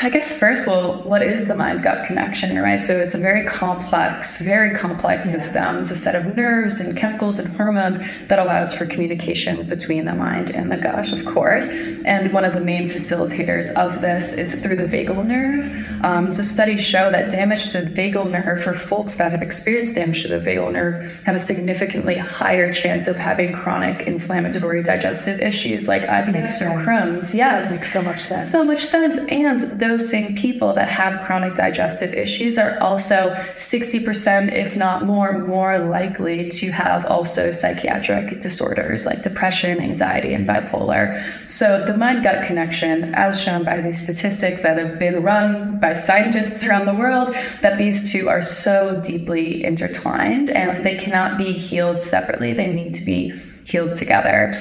I 0.00 0.10
guess 0.10 0.30
first, 0.30 0.68
well, 0.68 1.02
what 1.02 1.22
is 1.22 1.48
the 1.48 1.56
mind 1.56 1.82
gut 1.82 2.06
connection, 2.06 2.56
right? 2.56 2.80
So, 2.80 2.96
it's 2.96 3.14
a 3.14 3.18
very 3.18 3.44
complex, 3.44 4.40
very 4.40 4.76
complex 4.76 5.28
system. 5.28 5.78
It's 5.78 5.90
a 5.90 5.96
set 5.96 6.14
of 6.14 6.36
nerves 6.36 6.78
and 6.78 6.96
chemicals 6.96 7.40
and 7.40 7.48
hormones 7.56 7.98
that 8.28 8.38
allows 8.38 8.72
for 8.72 8.86
communication 8.86 9.68
between 9.68 10.04
the 10.04 10.14
mind 10.14 10.50
and 10.50 10.70
the 10.70 10.76
gut, 10.76 11.12
of 11.12 11.24
course. 11.24 11.70
And 11.70 12.32
one 12.32 12.44
of 12.44 12.54
the 12.54 12.60
main 12.60 12.88
facilitators 12.88 13.74
of 13.74 14.00
this 14.00 14.34
is 14.34 14.62
through 14.62 14.76
the 14.76 14.84
vagal 14.84 15.26
nerve. 15.26 16.04
Um, 16.04 16.30
so, 16.30 16.44
studies 16.44 16.84
show 16.84 17.10
that 17.10 17.30
damage 17.30 17.72
to 17.72 17.80
the 17.80 17.90
vagal 17.90 18.30
nerve 18.30 18.62
for 18.62 18.74
folks 18.74 19.16
that 19.16 19.32
have 19.32 19.42
experienced 19.42 19.96
damage 19.96 20.22
to 20.22 20.28
the 20.28 20.38
vagal 20.38 20.72
nerve 20.72 21.12
have 21.24 21.34
a 21.34 21.40
significantly 21.40 22.16
higher 22.16 22.72
chance 22.72 23.08
of 23.08 23.16
having 23.16 23.52
chronic 23.52 24.06
inflammatory 24.06 24.80
digestive 24.84 25.40
issues 25.40 25.88
like 25.88 26.02
IBS 26.02 26.62
or. 26.62 26.78
Crohn's. 26.86 27.34
Yes. 27.34 27.72
Makes 27.72 27.92
so 27.92 28.02
much 28.02 28.20
sense. 28.20 28.50
So 28.50 28.62
much 28.62 28.84
sense. 28.84 29.18
And 29.28 29.58
those 29.88 30.08
same 30.08 30.36
people 30.36 30.72
that 30.74 30.88
have 30.88 31.24
chronic 31.26 31.54
digestive 31.54 32.12
issues 32.14 32.58
are 32.58 32.78
also 32.80 33.34
60%, 33.56 34.52
if 34.52 34.76
not 34.76 35.04
more, 35.04 35.38
more 35.38 35.78
likely 35.78 36.50
to 36.50 36.70
have 36.70 37.06
also 37.06 37.50
psychiatric 37.50 38.40
disorders 38.40 39.06
like 39.06 39.22
depression, 39.22 39.80
anxiety, 39.80 40.34
and 40.34 40.46
bipolar. 40.46 41.22
So 41.48 41.84
the 41.86 41.96
mind 41.96 42.22
gut 42.22 42.46
connection, 42.46 43.14
as 43.14 43.42
shown 43.42 43.64
by 43.64 43.80
these 43.80 44.02
statistics 44.02 44.60
that 44.60 44.78
have 44.78 44.98
been 44.98 45.22
run 45.22 45.80
by 45.80 45.94
scientists 45.94 46.62
around 46.64 46.86
the 46.86 46.94
world, 46.94 47.34
that 47.62 47.78
these 47.78 48.12
two 48.12 48.28
are 48.28 48.42
so 48.42 49.00
deeply 49.04 49.64
intertwined 49.64 50.50
and 50.50 50.84
they 50.84 50.96
cannot 50.96 51.38
be 51.38 51.52
healed 51.52 52.02
separately. 52.02 52.52
They 52.52 52.72
need 52.72 52.94
to 52.94 53.04
be 53.04 53.32
healed 53.64 53.96
together. 53.96 54.52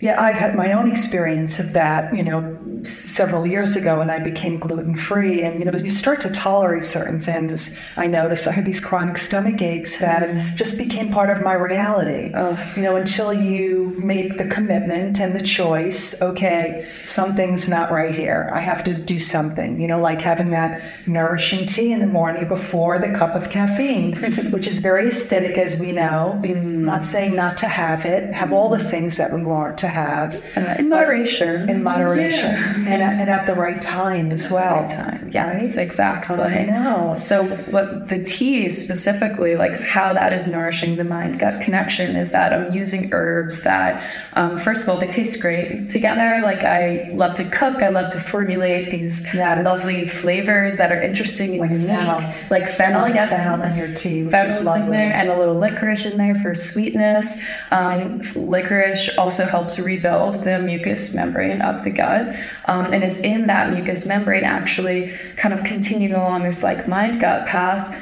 Yeah, 0.00 0.18
I've 0.18 0.36
had 0.36 0.54
my 0.54 0.72
own 0.72 0.90
experience 0.90 1.58
of 1.58 1.74
that, 1.74 2.14
you 2.16 2.22
know, 2.22 2.58
several 2.84 3.46
years 3.46 3.76
ago 3.76 4.00
and 4.00 4.10
I 4.10 4.18
became 4.18 4.58
gluten 4.58 4.94
free. 4.94 5.42
And, 5.42 5.58
you 5.58 5.64
know, 5.64 5.76
you 5.78 5.90
start 5.90 6.20
to 6.22 6.30
tolerate 6.30 6.84
certain 6.84 7.20
things, 7.20 7.76
I 7.96 8.06
noticed 8.06 8.46
I 8.46 8.52
had 8.52 8.64
these 8.64 8.80
chronic 8.80 9.18
stomach 9.18 9.60
aches 9.62 9.98
that 9.98 10.56
just 10.56 10.78
became 10.78 11.12
part 11.12 11.30
of 11.30 11.42
my 11.42 11.54
reality. 11.54 12.32
You 12.76 12.82
know, 12.82 12.96
until 12.96 13.32
you 13.32 13.94
make 13.98 14.36
the 14.38 14.46
commitment 14.46 15.20
and 15.20 15.34
the 15.34 15.42
choice, 15.42 16.20
okay, 16.22 16.88
something's 17.06 17.68
not 17.68 17.90
right 17.90 18.14
here. 18.14 18.50
I 18.52 18.60
have 18.60 18.82
to 18.84 18.94
do 18.94 19.20
something, 19.20 19.80
you 19.80 19.86
know, 19.86 20.00
like 20.00 20.20
having 20.20 20.50
that 20.50 20.82
nourishing 21.06 21.66
tea 21.66 21.92
in 21.92 22.00
the 22.00 22.06
morning 22.06 22.48
before 22.48 22.98
the 22.98 23.10
cup 23.10 23.34
of 23.34 23.50
caffeine, 23.50 24.14
which 24.50 24.66
is 24.66 24.78
very 24.78 25.08
aesthetic, 25.08 25.58
as 25.58 25.78
we 25.78 25.92
know. 25.92 26.40
I'm 26.44 26.84
not 26.84 27.04
saying 27.04 27.34
not 27.34 27.56
to 27.58 27.68
have 27.68 28.04
it, 28.04 28.32
have 28.32 28.52
all 28.52 28.68
the 28.70 28.78
things 28.78 29.16
that 29.16 29.32
we 29.32 29.42
want 29.44 29.78
to 29.78 29.88
have 29.88 30.34
Uh, 30.56 30.76
in 30.78 30.88
moderation. 30.88 31.68
in 31.68 31.82
moderation 31.82 32.69
and, 32.74 33.02
at, 33.02 33.12
and 33.20 33.30
at 33.30 33.46
the 33.46 33.54
right 33.54 33.80
time 33.80 34.30
as 34.32 34.50
well. 34.50 34.86
time. 34.88 35.30
Yes, 35.32 35.76
exactly. 35.76 36.38
I 36.40 36.64
know. 36.64 37.14
So, 37.16 37.44
what 37.70 38.08
the 38.08 38.22
tea 38.22 38.68
specifically, 38.70 39.56
like 39.56 39.80
how 39.80 40.12
that 40.12 40.32
is 40.32 40.46
nourishing 40.46 40.96
the 40.96 41.04
mind 41.04 41.38
gut 41.38 41.60
connection, 41.62 42.16
is 42.16 42.30
that 42.32 42.52
I'm 42.52 42.72
using 42.72 43.12
herbs 43.12 43.62
that, 43.64 44.02
um, 44.34 44.58
first 44.58 44.82
of 44.84 44.88
all, 44.88 44.96
they 44.98 45.06
taste 45.06 45.40
great 45.40 45.90
together. 45.90 46.40
Like, 46.42 46.62
I 46.64 47.10
love 47.14 47.34
to 47.36 47.44
cook, 47.44 47.82
I 47.82 47.88
love 47.88 48.10
to 48.12 48.20
formulate 48.20 48.90
these 48.90 49.32
Yeah. 49.34 49.60
lovely 49.62 50.06
flavors 50.06 50.76
that 50.78 50.92
are 50.92 51.00
interesting 51.02 51.58
Like 51.58 51.70
unique. 51.70 51.88
fennel. 51.88 52.22
Like 52.50 52.68
fennel, 52.68 53.08
yes. 53.08 53.30
fennel 53.30 53.62
in 53.62 53.76
your 53.76 53.94
tea, 53.94 54.22
which 54.24 54.32
Fennel's 54.32 54.76
in 54.76 54.90
there 54.90 55.12
and 55.12 55.28
a 55.28 55.36
little 55.38 55.54
licorice 55.56 56.06
in 56.06 56.16
there 56.18 56.34
for 56.34 56.54
sweetness. 56.54 57.40
Um, 57.70 58.22
licorice 58.34 59.10
also 59.18 59.44
helps 59.44 59.78
rebuild 59.78 60.42
the 60.44 60.58
mucous 60.58 61.12
membrane 61.14 61.62
of 61.62 61.84
the 61.84 61.90
gut, 61.90 62.34
um, 62.66 62.92
and 62.92 63.02
is 63.02 63.18
in 63.18 63.46
that 63.46 63.72
mucous 63.72 64.06
membrane 64.06 64.44
actually 64.44 65.12
kind 65.36 65.54
of 65.54 65.64
continuing 65.64 66.14
along 66.14 66.42
this 66.42 66.62
like 66.62 66.88
mind 66.88 67.20
gut 67.20 67.46
path. 67.46 67.94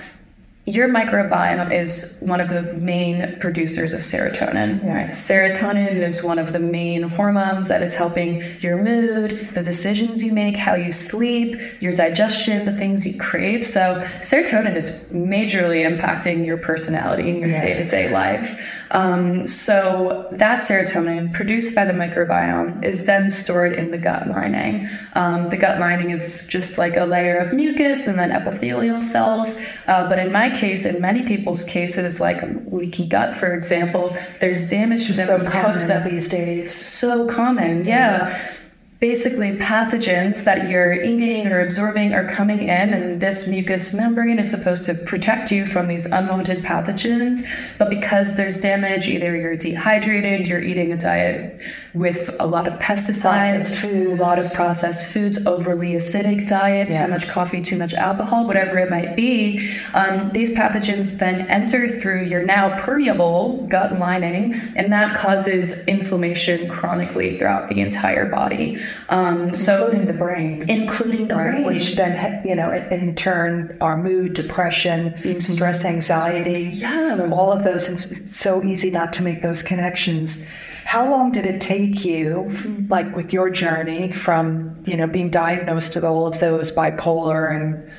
your 0.67 0.87
microbiome 0.87 1.73
is 1.73 2.19
one 2.21 2.41
of 2.41 2.51
the 2.51 2.61
main 2.75 3.39
producers 3.41 3.95
of 3.95 4.01
serotonin. 4.01 4.85
Right? 4.85 5.09
Serotonin 5.11 5.97
is 6.03 6.23
one 6.23 6.39
of 6.39 6.53
the 6.53 6.59
main 6.59 7.05
hormones 7.05 7.69
that 7.69 7.83
is 7.83 7.95
helping 7.95 8.43
your 8.61 8.77
mood, 8.77 9.49
the 9.55 9.63
decisions 9.63 10.23
you 10.23 10.33
make, 10.33 10.57
how 10.57 10.75
you 10.75 10.93
sleep, 10.93 11.59
your 11.81 11.95
digestion, 11.95 12.67
the 12.67 12.77
things 12.77 13.07
you 13.07 13.19
crave. 13.19 13.65
So, 13.65 14.07
serotonin 14.21 14.77
is 14.77 14.91
majorly 15.11 15.89
impacting 15.89 16.45
your 16.45 16.59
personality 16.59 17.31
and 17.31 17.41
your 17.41 17.49
day 17.49 17.75
to 17.75 17.85
day 17.89 18.13
life. 18.13 18.61
Um, 18.91 19.47
so 19.47 20.29
that 20.33 20.61
serotonin 20.61 21.33
produced 21.33 21.75
by 21.75 21.85
the 21.85 21.93
microbiome 21.93 22.85
is 22.85 23.05
then 23.05 23.31
stored 23.31 23.73
in 23.73 23.91
the 23.91 23.99
gut 23.99 24.29
lining. 24.29 24.89
Um, 25.15 25.51
the 25.51 25.57
gut 25.57 25.79
lining 25.79 26.11
is 26.11 26.47
just 26.49 26.79
like 26.79 26.97
a 26.97 27.05
layer 27.05 27.37
of 27.37 27.53
mucus 27.53 28.07
and 28.07 28.19
then 28.19 28.33
epithelial 28.33 29.03
cells. 29.03 29.63
Uh, 29.87 30.09
but 30.09 30.19
in 30.19 30.33
my 30.33 30.51
case, 30.51 30.85
in 30.85 31.01
many 31.01 31.23
people's 31.23 31.65
cases, 31.65 32.21
like 32.21 32.43
leaky 32.67 33.07
gut, 33.07 33.37
for 33.37 33.55
example, 33.55 34.17
there's 34.41 34.69
damage 34.69 35.07
to 35.07 35.13
the 35.13 35.27
so 35.27 35.45
common 35.49 36.05
these 36.05 36.29
days. 36.29 36.75
So 36.75 37.27
common, 37.27 37.85
yeah. 37.85 38.29
yeah 38.29 38.58
basically 39.01 39.53
pathogens 39.53 40.43
that 40.43 40.69
you're 40.69 40.93
eating 40.93 41.47
or 41.47 41.61
absorbing 41.61 42.13
are 42.13 42.29
coming 42.29 42.63
in 42.63 42.93
and 42.93 43.21
this 43.21 43.47
mucous 43.47 43.95
membrane 43.95 44.41
is 44.41 44.51
supposed 44.51 44.85
to 44.85 44.93
protect 44.93 45.53
you 45.53 45.65
from 45.65 45.87
these 45.87 46.05
unwanted 46.07 46.65
pathogens. 46.65 47.47
But 47.79 47.91
because 47.91 48.35
there's 48.37 48.59
damage 48.59 49.07
either 49.07 49.37
you're 49.37 49.57
dehydrated 49.57 50.47
you're 50.49 50.63
eating 50.63 50.93
a 50.93 50.97
diet 50.97 51.61
with 51.95 52.35
a 52.39 52.47
lot 52.47 52.69
of 52.69 52.79
pesticides, 52.79 53.75
food, 53.75 54.19
a 54.19 54.23
lot 54.23 54.39
of 54.39 54.53
processed 54.53 55.11
foods, 55.11 55.47
overly 55.47 55.93
acidic 55.93 56.47
diet, 56.47 56.89
yeah. 56.89 57.07
too 57.07 57.11
much 57.11 57.29
coffee, 57.29 57.63
too 57.63 57.77
much 57.77 57.95
alcohol, 57.95 58.47
whatever 58.47 58.79
it 58.79 58.91
might 58.91 59.17
be, 59.17 59.71
um, 59.95 60.31
these 60.33 60.51
pathogens 60.51 61.19
then 61.19 61.43
enter 61.49 61.89
through 61.89 62.25
your 62.25 62.45
now 62.45 62.79
permeable 62.79 63.67
gut 63.69 63.99
lining, 63.99 64.55
and 64.77 64.93
that 64.93 65.17
causes 65.17 65.85
inflammation 65.87 66.69
chronically 66.69 67.39
throughout 67.39 67.69
the 67.69 67.81
entire 67.81 68.27
body. 68.27 68.81
Um, 69.09 69.57
so 69.57 69.87
including 69.87 70.07
the 70.07 70.15
brain, 70.15 70.65
including 70.69 71.29
the 71.29 71.37
right, 71.37 71.51
brain, 71.51 71.65
which 71.65 71.97
then 71.97 72.47
you 72.47 72.55
know 72.55 72.73
in 72.73 73.15
turn 73.15 73.77
our 73.81 73.97
mood, 73.97 74.35
depression, 74.35 75.13
mm-hmm. 75.13 75.39
stress, 75.39 75.85
anxiety, 75.85 76.71
yeah, 76.75 77.29
all 77.33 77.53
of 77.53 77.65
those. 77.65 77.89
And 77.89 77.99
it's 77.99 78.37
so 78.37 78.63
easy 78.63 78.91
not 78.91 79.13
to 79.15 79.23
make 79.23 79.43
those 79.43 79.63
connections. 79.63 80.45
How 80.89 81.07
long 81.11 81.33
did 81.33 81.45
it 81.45 81.61
take 81.61 82.03
you, 82.03 82.49
like 82.89 83.15
with 83.15 83.31
your 83.31 83.51
journey 83.51 84.11
from, 84.11 84.83
you 84.87 84.97
know, 84.97 85.07
being 85.07 85.29
diagnosed 85.29 85.95
with 85.95 86.03
all 86.03 86.27
of 86.27 86.41
those 86.41 86.73
bipolar 86.73 87.55
and, 87.55 87.91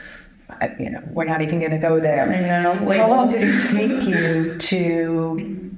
uh, 0.59 0.69
you 0.79 0.89
know, 0.89 1.03
we're 1.11 1.25
not 1.25 1.43
even 1.43 1.59
going 1.59 1.69
to 1.69 1.77
go 1.77 1.99
there. 1.99 2.25
You 2.25 2.47
know, 2.47 2.97
how 2.97 3.07
long 3.07 3.29
did 3.29 3.43
it 3.47 3.61
take 3.61 4.07
you 4.07 4.57
to 4.57 5.77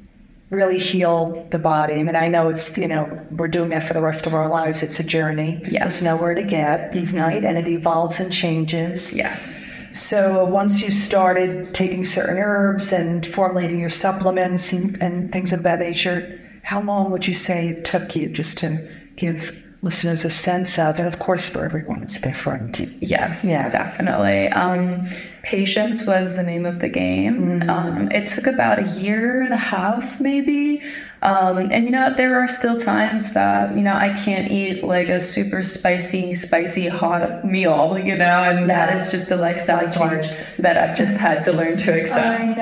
really 0.52 0.80
heal 0.80 1.46
the 1.52 1.60
body? 1.60 1.96
I 1.96 2.04
mean, 2.04 2.16
I 2.16 2.30
know 2.30 2.48
it's, 2.48 2.78
you 2.78 2.88
know, 2.88 3.04
we're 3.32 3.50
doing 3.50 3.72
that 3.72 3.84
for 3.84 3.94
the 3.94 4.02
rest 4.02 4.26
of 4.26 4.34
our 4.34 4.48
lives. 4.48 4.82
It's 4.82 4.98
a 5.02 5.04
journey. 5.04 5.60
Yes. 5.70 6.00
There's 6.00 6.04
nowhere 6.04 6.34
to 6.34 6.44
get, 6.44 6.94
mm-hmm. 6.94 7.18
right? 7.18 7.44
And 7.44 7.58
it 7.58 7.68
evolves 7.68 8.22
and 8.22 8.32
changes. 8.32 9.14
Yes. 9.14 9.70
So 9.92 10.46
once 10.46 10.82
you 10.82 10.90
started 10.90 11.74
taking 11.74 12.06
certain 12.06 12.38
herbs 12.38 12.94
and 12.94 13.26
formulating 13.26 13.82
your 13.82 13.90
supplements 13.90 14.72
and, 14.72 15.04
and 15.04 15.30
things 15.30 15.52
of 15.52 15.64
that 15.64 15.80
nature, 15.80 16.38
how 16.64 16.82
long 16.82 17.12
would 17.12 17.28
you 17.28 17.34
say 17.34 17.70
it 17.70 17.86
took 17.86 18.16
you 18.16 18.30
just 18.30 18.58
to 18.60 18.90
give 19.16 19.58
listeners 19.84 20.24
a 20.24 20.30
sense 20.30 20.78
of 20.78 21.00
and 21.00 21.08
of 21.08 21.18
course 21.18 21.50
for 21.50 21.66
everyone 21.66 22.04
it's 22.04 22.22
different. 22.22 22.80
Yes 23.02 23.44
yeah. 23.44 23.70
definitely. 23.70 24.48
Um, 24.50 25.08
patience 25.44 26.06
was 26.06 26.36
the 26.36 26.44
name 26.44 26.66
of 26.66 26.80
the 26.80 26.90
game. 26.90 27.60
Mm-hmm. 27.62 27.70
um, 27.70 28.12
it 28.12 28.28
took 28.28 28.46
about 28.46 28.80
a 28.80 29.02
year 29.02 29.42
and 29.42 29.54
a 29.54 29.58
half 29.58 30.20
maybe 30.20 30.84
um, 31.24 31.58
and 31.72 31.86
you 31.86 31.92
know, 31.92 32.12
there 32.16 32.42
are 32.42 32.48
still 32.48 32.76
times 32.76 33.34
that, 33.34 33.76
you 33.76 33.84
know, 33.84 33.94
I 33.94 34.10
can't 34.14 34.52
eat 34.52 34.84
like 34.84 35.08
a 35.08 35.22
super 35.22 35.62
spicy, 35.62 36.34
spicy 36.34 36.88
hot 36.88 37.46
meal, 37.46 37.96
you 38.00 38.18
know, 38.18 38.44
and 38.44 38.62
yeah. 38.62 38.88
that 38.88 39.00
is 39.00 39.12
just 39.12 39.30
a 39.30 39.36
lifestyle 39.36 39.88
change 39.92 40.28
that 40.58 40.78
I've 40.78 40.98
just 40.98 41.20
had 41.20 41.44
to 41.44 41.52
learn 41.52 41.78
to 41.78 42.00
accept. 42.00 42.42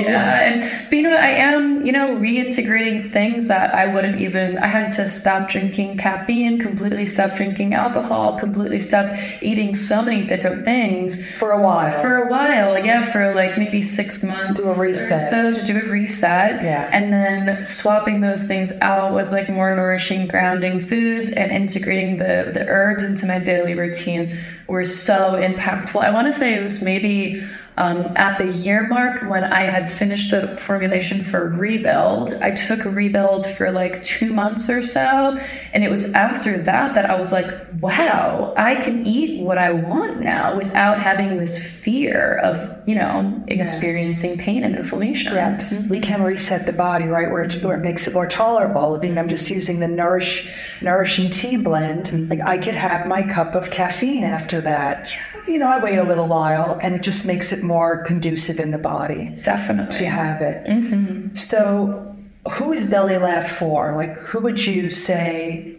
Yeah. 0.00 0.40
And, 0.40 0.88
but 0.88 0.96
you 0.96 1.02
know, 1.02 1.14
I 1.14 1.28
am, 1.28 1.84
you 1.84 1.92
know, 1.92 2.16
reintegrating 2.16 3.10
things 3.10 3.48
that 3.48 3.74
I 3.74 3.92
wouldn't 3.92 4.20
even, 4.20 4.56
I 4.58 4.66
had 4.66 4.90
to 4.92 5.06
stop 5.08 5.48
drinking 5.48 5.98
caffeine, 5.98 6.58
completely 6.58 7.06
stop 7.06 7.36
drinking 7.36 7.74
alcohol, 7.74 8.38
completely 8.38 8.78
stop 8.78 9.14
eating 9.42 9.74
so 9.74 10.02
many 10.02 10.24
different 10.24 10.64
things. 10.64 11.24
For 11.36 11.50
a 11.52 11.60
while. 11.60 12.00
For 12.00 12.16
a 12.16 12.30
while, 12.30 12.84
yeah, 12.84 13.02
for 13.02 13.34
like 13.34 13.58
maybe 13.58 13.82
six 13.82 14.22
months. 14.22 14.48
To 14.48 14.54
do 14.54 14.68
a 14.68 14.78
reset. 14.78 15.28
so 15.28 15.54
to 15.54 15.64
do 15.64 15.78
a 15.78 15.90
reset. 15.90 16.62
Yeah. 16.62 16.88
And 16.92 17.12
then 17.12 17.64
swap 17.64 17.89
swapping 17.90 18.20
those 18.20 18.44
things 18.44 18.72
out 18.82 19.12
with 19.12 19.32
like 19.32 19.48
more 19.48 19.74
nourishing, 19.74 20.28
grounding 20.28 20.78
foods 20.78 21.28
and 21.30 21.50
integrating 21.50 22.18
the, 22.18 22.52
the 22.54 22.64
herbs 22.68 23.02
into 23.02 23.26
my 23.26 23.40
daily 23.40 23.74
routine 23.74 24.38
were 24.68 24.84
so 24.84 25.32
impactful. 25.32 26.00
I 26.00 26.12
want 26.12 26.28
to 26.28 26.32
say 26.32 26.54
it 26.54 26.62
was 26.62 26.80
maybe 26.80 27.44
um, 27.76 28.12
at 28.16 28.36
the 28.36 28.46
year 28.46 28.86
mark, 28.88 29.22
when 29.30 29.44
I 29.44 29.62
had 29.62 29.90
finished 29.90 30.32
the 30.32 30.56
formulation 30.58 31.24
for 31.24 31.48
Rebuild, 31.48 32.34
I 32.34 32.50
took 32.50 32.84
Rebuild 32.84 33.46
for 33.46 33.70
like 33.70 34.04
two 34.04 34.32
months 34.32 34.68
or 34.68 34.82
so. 34.82 35.38
And 35.72 35.82
it 35.82 35.90
was 35.90 36.12
after 36.12 36.58
that 36.58 36.94
that 36.94 37.08
I 37.08 37.18
was 37.18 37.32
like, 37.32 37.46
wow, 37.80 38.52
I 38.56 38.74
can 38.74 39.06
eat 39.06 39.40
what 39.40 39.56
I 39.56 39.72
want 39.72 40.20
now 40.20 40.56
without 40.56 41.00
having 41.00 41.38
this 41.38 41.64
fear 41.64 42.38
of, 42.38 42.86
you 42.86 42.96
know, 42.96 43.42
experiencing 43.48 44.36
yes. 44.36 44.40
pain 44.44 44.64
and 44.64 44.76
inflammation. 44.76 45.32
Yes. 45.32 45.72
Mm-hmm. 45.72 45.88
We 45.88 46.00
can 46.00 46.22
reset 46.22 46.66
the 46.66 46.72
body, 46.72 47.06
right, 47.06 47.30
where 47.30 47.42
it, 47.44 47.62
where 47.62 47.78
it 47.78 47.82
makes 47.82 48.06
it 48.06 48.12
more 48.12 48.26
tolerable. 48.26 48.96
I 48.96 48.98
think 48.98 49.16
I'm 49.16 49.28
just 49.28 49.48
using 49.48 49.80
the 49.80 49.88
Nourish 49.88 50.50
Nourishing 50.82 51.30
Tea 51.30 51.56
blend. 51.56 52.06
Mm-hmm. 52.06 52.30
Like 52.30 52.40
I 52.42 52.58
could 52.58 52.74
have 52.74 53.06
my 53.06 53.22
cup 53.22 53.54
of 53.54 53.70
caffeine 53.70 54.24
after 54.24 54.60
that. 54.60 55.16
You 55.46 55.58
know, 55.58 55.68
I 55.68 55.82
wait 55.82 55.96
a 55.96 56.04
little 56.04 56.26
while 56.26 56.78
and 56.82 56.94
it 56.94 57.02
just 57.02 57.26
makes 57.26 57.52
it 57.52 57.59
more 57.62 58.02
conducive 58.04 58.58
in 58.58 58.70
the 58.70 58.78
body. 58.78 59.38
Definitely. 59.42 59.98
To 59.98 60.06
have 60.06 60.42
it. 60.42 60.64
Mm-hmm. 60.66 61.34
So, 61.34 62.16
who 62.52 62.72
is 62.72 62.90
Belly 62.90 63.18
Laugh 63.18 63.50
for? 63.50 63.94
Like, 63.94 64.16
who 64.16 64.40
would 64.40 64.64
you 64.64 64.90
say, 64.90 65.76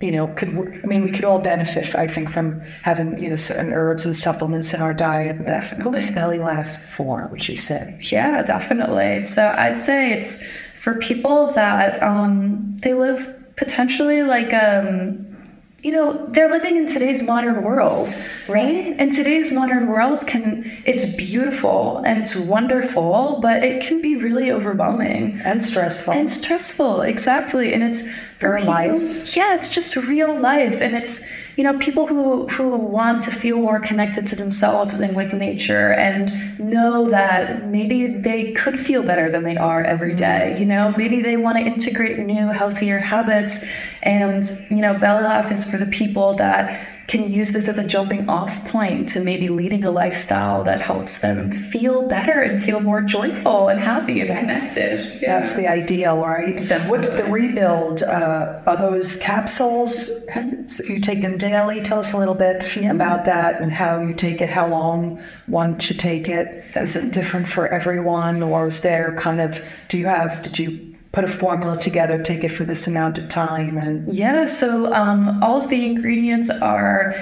you 0.00 0.12
know, 0.12 0.28
could, 0.28 0.50
I 0.50 0.86
mean, 0.86 1.02
we 1.02 1.10
could 1.10 1.24
all 1.24 1.38
benefit, 1.38 1.94
I 1.94 2.06
think, 2.06 2.30
from 2.30 2.60
having, 2.82 3.22
you 3.22 3.28
know, 3.28 3.36
certain 3.36 3.72
herbs 3.72 4.06
and 4.06 4.14
supplements 4.14 4.72
in 4.72 4.80
our 4.80 4.94
diet. 4.94 5.44
Definitely. 5.44 5.84
Who 5.84 5.94
is 5.94 6.10
Belly 6.10 6.38
Laugh 6.38 6.82
for, 6.86 7.28
would 7.30 7.48
you 7.48 7.56
say? 7.56 7.98
Yeah, 8.10 8.42
definitely. 8.42 9.20
So, 9.20 9.54
I'd 9.56 9.76
say 9.76 10.12
it's 10.12 10.44
for 10.80 10.94
people 10.94 11.52
that 11.52 12.02
um, 12.02 12.76
they 12.82 12.94
live 12.94 13.36
potentially 13.56 14.22
like 14.22 14.54
um, 14.54 15.29
you 15.82 15.92
know 15.92 16.26
they're 16.26 16.50
living 16.50 16.76
in 16.76 16.86
today's 16.86 17.22
modern 17.22 17.62
world 17.62 18.14
right? 18.48 18.94
And 18.98 19.12
today's 19.12 19.52
modern 19.52 19.86
world 19.86 20.26
can 20.26 20.82
it's 20.84 21.04
beautiful 21.04 21.98
and 22.04 22.18
it's 22.20 22.36
wonderful 22.36 23.38
but 23.40 23.62
it 23.64 23.82
can 23.82 24.02
be 24.02 24.16
really 24.16 24.50
overwhelming. 24.50 25.40
And 25.44 25.62
stressful. 25.62 26.12
And 26.12 26.30
stressful 26.30 27.02
exactly. 27.02 27.72
And 27.72 27.82
it's 27.82 28.02
real 28.40 28.64
life. 28.64 29.36
Yeah 29.36 29.54
it's 29.54 29.70
just 29.70 29.96
real 29.96 30.38
life. 30.38 30.80
And 30.80 30.94
it's 30.94 31.26
you 31.56 31.64
know, 31.64 31.78
people 31.78 32.06
who, 32.06 32.46
who 32.48 32.76
want 32.76 33.22
to 33.24 33.30
feel 33.30 33.58
more 33.58 33.80
connected 33.80 34.26
to 34.28 34.36
themselves 34.36 34.94
and 34.94 35.16
with 35.16 35.32
nature 35.32 35.92
and 35.92 36.58
know 36.58 37.08
that 37.10 37.66
maybe 37.66 38.06
they 38.06 38.52
could 38.52 38.78
feel 38.78 39.02
better 39.02 39.30
than 39.30 39.44
they 39.44 39.56
are 39.56 39.82
every 39.82 40.10
mm-hmm. 40.10 40.54
day. 40.54 40.56
You 40.58 40.66
know, 40.66 40.94
maybe 40.96 41.22
they 41.22 41.36
want 41.36 41.58
to 41.58 41.64
integrate 41.64 42.18
new, 42.18 42.48
healthier 42.48 42.98
habits. 42.98 43.64
And, 44.02 44.44
you 44.70 44.76
know, 44.76 44.98
Belly 44.98 45.24
Laugh 45.24 45.50
is 45.50 45.70
for 45.70 45.76
the 45.76 45.86
people 45.86 46.34
that 46.36 46.80
can 47.10 47.30
use 47.30 47.50
this 47.50 47.68
as 47.68 47.76
a 47.76 47.84
jumping 47.84 48.28
off 48.28 48.64
point 48.68 49.08
to 49.08 49.20
maybe 49.20 49.48
leading 49.48 49.84
a 49.84 49.90
lifestyle 49.90 50.62
that 50.62 50.80
helps 50.80 51.18
them 51.18 51.50
feel 51.50 52.06
better 52.06 52.40
and 52.40 52.56
feel 52.56 52.78
more 52.78 53.02
joyful 53.02 53.66
and 53.68 53.80
happy 53.80 54.20
and 54.20 54.30
connected. 54.30 55.20
Yeah. 55.20 55.34
That's 55.34 55.54
the 55.54 55.66
ideal, 55.66 56.24
right? 56.24 56.60
With 56.88 57.16
the 57.16 57.24
rebuild, 57.24 58.04
uh, 58.04 58.62
are 58.64 58.76
those 58.76 59.16
capsules 59.16 60.08
you 60.88 61.00
take 61.00 61.20
them 61.20 61.36
daily? 61.36 61.82
Tell 61.82 61.98
us 61.98 62.12
a 62.12 62.16
little 62.16 62.36
bit 62.36 62.76
yeah. 62.76 62.92
about 62.92 63.24
that 63.24 63.60
and 63.60 63.72
how 63.72 64.00
you 64.00 64.14
take 64.14 64.40
it, 64.40 64.48
how 64.48 64.68
long 64.68 65.20
one 65.46 65.80
should 65.80 65.98
take 65.98 66.28
it. 66.28 66.64
Is 66.76 66.94
it 66.94 67.12
different 67.12 67.48
for 67.48 67.66
everyone, 67.66 68.40
or 68.40 68.68
is 68.68 68.82
there 68.82 69.16
kind 69.16 69.40
of, 69.40 69.60
do 69.88 69.98
you 69.98 70.06
have, 70.06 70.42
did 70.42 70.60
you 70.60 70.89
put 71.12 71.24
a 71.24 71.28
formula 71.28 71.76
together, 71.76 72.22
take 72.22 72.44
it 72.44 72.50
for 72.50 72.64
this 72.64 72.86
amount 72.86 73.18
of 73.18 73.28
time, 73.28 73.76
and 73.76 74.12
yeah. 74.12 74.46
So 74.46 74.92
um, 74.92 75.42
all 75.42 75.62
of 75.62 75.68
the 75.68 75.84
ingredients 75.84 76.50
are 76.50 77.14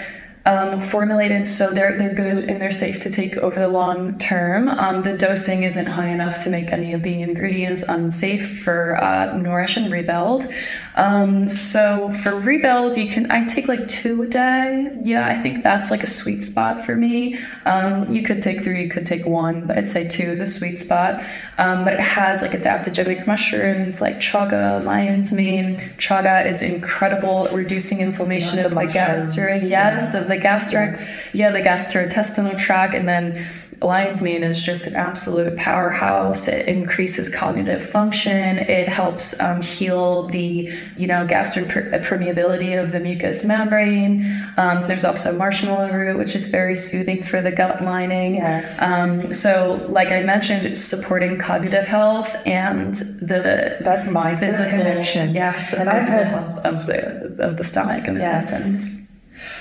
um, 0.49 0.81
formulated 0.81 1.47
so 1.47 1.71
they're 1.71 1.99
they're 1.99 2.15
good 2.15 2.45
and 2.45 2.59
they're 2.59 2.73
safe 2.73 3.03
to 3.03 3.11
take 3.11 3.37
over 3.37 3.61
the 3.61 3.69
long 3.69 4.19
term. 4.19 4.69
Um, 4.69 5.03
the 5.03 5.13
dosing 5.13 5.63
isn't 5.65 5.85
high 5.85 6.09
enough 6.09 6.43
to 6.45 6.51
make 6.51 6.73
any 6.73 6.95
of 6.95 7.03
the 7.03 7.21
ingredients 7.21 7.83
unsafe 7.83 8.63
for 8.63 8.97
uh, 8.97 9.37
Nourish 9.37 9.77
and 9.77 9.93
Rebuild. 9.93 10.51
Um, 10.99 11.47
so 11.47 12.11
for 12.23 12.35
rebuild, 12.35 12.97
you 12.97 13.09
can 13.09 13.31
I 13.31 13.47
take 13.47 13.69
like 13.69 13.87
two 13.89 14.23
a 14.23 14.27
day. 14.27 14.91
Yeah, 15.03 15.29
I 15.29 15.41
think 15.41 15.63
that's 15.63 15.93
like 15.93 16.03
a 16.03 16.09
sweet 16.09 16.41
spot 16.41 16.85
for 16.85 16.97
me. 16.97 17.39
Um, 17.67 18.11
you 18.11 18.23
could 18.23 18.43
take 18.43 18.63
three, 18.63 18.83
you 18.83 18.89
could 18.89 19.07
take 19.07 19.25
one, 19.25 19.67
but 19.67 19.79
I'd 19.79 19.89
say 19.89 20.09
two 20.09 20.25
is 20.25 20.41
a 20.41 20.47
sweet 20.47 20.77
spot. 20.77 21.23
Um, 21.59 21.85
but 21.85 21.93
it 21.93 22.01
has 22.01 22.43
like 22.43 22.53
adaptogenic 22.53 23.27
mushrooms 23.27 24.01
like 24.01 24.19
chaga, 24.19 24.83
lion's 24.85 25.33
mane. 25.33 25.77
Chaga 25.99 26.47
is 26.47 26.63
incredible 26.63 27.47
at 27.47 27.55
reducing 27.55 28.01
inflammation 28.01 28.59
of 28.59 28.75
the 28.75 28.87
gastric. 28.87 29.63
Yes, 29.63 30.15
of 30.15 30.27
the 30.27 30.38
gastric. 30.39 30.97
Yeah, 31.33 31.51
the 31.51 31.61
gastrointestinal 31.61 32.59
tract, 32.59 32.95
and 32.95 33.09
then 33.09 33.47
Lion's 33.81 34.23
Mane 34.23 34.43
is 34.43 34.61
just 34.61 34.89
an 34.89 34.97
absolute 34.97 35.57
powerhouse. 35.57 36.49
It 36.49 36.67
increases 36.67 37.29
cognitive 37.29 37.89
function. 37.89 38.59
It 38.59 38.89
helps 38.89 39.39
um, 39.41 39.63
heal 39.63 40.25
the, 40.29 40.73
you 40.97 41.07
know, 41.07 41.25
gastric 41.27 41.67
permeability 41.69 42.83
of 42.83 42.91
the 42.91 42.99
mucous 42.99 43.45
membrane. 43.45 44.25
Um, 44.57 44.89
there's 44.89 45.05
also 45.05 45.37
marshmallow 45.39 45.93
root, 45.93 46.19
which 46.19 46.35
is 46.35 46.47
very 46.49 46.75
soothing 46.75 47.23
for 47.23 47.41
the 47.41 47.53
gut 47.53 47.83
lining. 47.85 48.37
Yes. 48.37 48.83
Um, 48.83 49.33
so, 49.33 49.87
like 49.89 50.09
I 50.09 50.23
mentioned, 50.23 50.67
it's 50.67 50.83
supporting 50.83 51.39
cognitive 51.39 51.87
health 51.87 52.35
and 52.47 52.95
the 52.97 53.77
that 53.81 54.11
mind 54.11 54.41
physical 54.41 54.71
connection. 54.71 55.35
Yes, 55.35 55.71
the 55.71 55.79
and 55.81 55.89
I've 55.89 55.99
physical 56.03 56.25
had 56.25 56.27
health 56.27 56.65
of 56.65 56.87
the 56.87 57.45
of 57.45 57.57
the 57.57 57.65
stomach 57.65 58.09
and 58.09 58.17
the 58.17 58.23
Yes. 58.23 58.51
intestines. 58.53 59.08